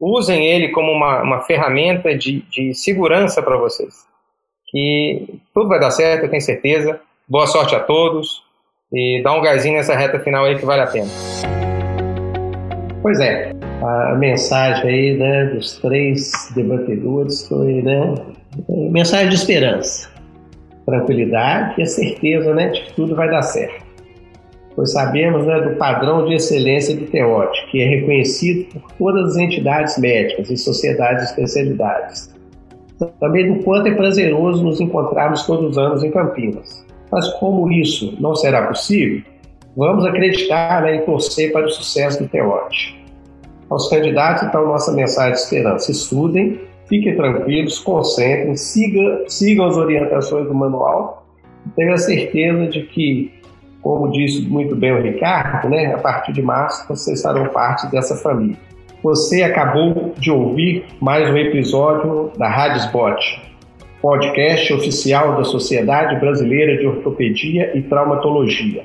usem 0.00 0.46
ele 0.46 0.68
como 0.68 0.90
uma, 0.90 1.22
uma 1.22 1.40
ferramenta 1.40 2.16
de, 2.16 2.40
de 2.42 2.74
segurança 2.74 3.42
para 3.42 3.56
vocês. 3.56 4.06
Que 4.70 5.40
tudo 5.52 5.68
vai 5.68 5.78
dar 5.78 5.90
certo, 5.90 6.24
eu 6.24 6.30
tenho 6.30 6.40
certeza. 6.40 7.00
Boa 7.28 7.46
sorte 7.46 7.74
a 7.74 7.80
todos 7.80 8.42
e 8.92 9.20
dá 9.22 9.32
um 9.32 9.42
gásinho 9.42 9.76
nessa 9.76 9.94
reta 9.94 10.18
final 10.20 10.44
aí 10.44 10.58
que 10.58 10.64
vale 10.64 10.82
a 10.82 10.86
pena. 10.86 11.08
Pois 13.02 13.20
é, 13.20 13.52
a 13.82 14.14
mensagem 14.14 14.90
aí 14.90 15.16
né, 15.16 15.46
dos 15.46 15.78
três 15.78 16.50
debatedores 16.54 17.46
foi 17.48 17.82
né, 17.82 18.14
mensagem 18.68 19.28
de 19.28 19.34
esperança, 19.36 20.10
tranquilidade 20.84 21.74
e 21.78 21.82
a 21.82 21.86
certeza 21.86 22.54
né, 22.54 22.68
de 22.68 22.82
que 22.82 22.94
tudo 22.94 23.14
vai 23.14 23.30
dar 23.30 23.42
certo. 23.42 23.88
Pois 24.76 24.92
sabemos 24.92 25.46
né, 25.46 25.60
do 25.60 25.76
padrão 25.76 26.26
de 26.26 26.34
excelência 26.34 26.96
do 26.96 27.06
TEOT, 27.06 27.66
que 27.70 27.82
é 27.82 27.86
reconhecido 27.86 28.66
por 28.72 28.92
todas 28.92 29.30
as 29.30 29.36
entidades 29.36 29.98
médicas 29.98 30.50
e 30.50 30.56
sociedades 30.56 31.24
de 31.24 31.30
especialidades. 31.30 32.34
Também 33.18 33.52
do 33.52 33.64
quanto 33.64 33.88
é 33.88 33.94
prazeroso 33.94 34.62
nos 34.62 34.80
encontrarmos 34.80 35.46
todos 35.46 35.70
os 35.70 35.78
anos 35.78 36.04
em 36.04 36.10
Campinas. 36.10 36.84
Mas 37.10 37.26
como 37.34 37.72
isso 37.72 38.16
não 38.20 38.34
será 38.34 38.66
possível, 38.66 39.22
vamos 39.74 40.04
acreditar 40.04 40.82
né, 40.82 40.96
e 40.96 41.00
torcer 41.00 41.50
para 41.50 41.66
o 41.66 41.70
sucesso 41.70 42.22
do 42.22 42.28
TEOT. 42.28 43.00
Aos 43.70 43.88
candidatos, 43.88 44.42
então, 44.42 44.66
nossa 44.66 44.92
mensagem 44.92 45.32
de 45.32 45.38
esperança. 45.38 45.92
Estudem, 45.92 46.60
fiquem 46.88 47.16
tranquilos, 47.16 47.78
concentrem, 47.78 48.56
siga, 48.56 49.24
sigam 49.28 49.66
as 49.66 49.76
orientações 49.76 50.48
do 50.48 50.54
manual. 50.54 51.24
Tenha 51.76 51.96
certeza 51.96 52.66
de 52.66 52.82
que, 52.82 53.32
como 53.80 54.10
disse 54.10 54.42
muito 54.42 54.74
bem 54.74 54.92
o 54.92 55.00
Ricardo, 55.00 55.68
né, 55.68 55.94
a 55.94 55.98
partir 55.98 56.32
de 56.32 56.42
março 56.42 56.84
vocês 56.88 57.18
estarão 57.18 57.46
parte 57.46 57.86
dessa 57.92 58.16
família. 58.16 58.56
Você 59.04 59.44
acabou 59.44 60.14
de 60.18 60.32
ouvir 60.32 60.84
mais 61.00 61.30
um 61.30 61.36
episódio 61.36 62.32
da 62.36 62.48
Rádio 62.48 62.78
Spot, 62.78 63.18
podcast 64.02 64.72
oficial 64.74 65.36
da 65.36 65.44
Sociedade 65.44 66.18
Brasileira 66.18 66.76
de 66.76 66.86
Ortopedia 66.86 67.70
e 67.76 67.82
Traumatologia. 67.82 68.84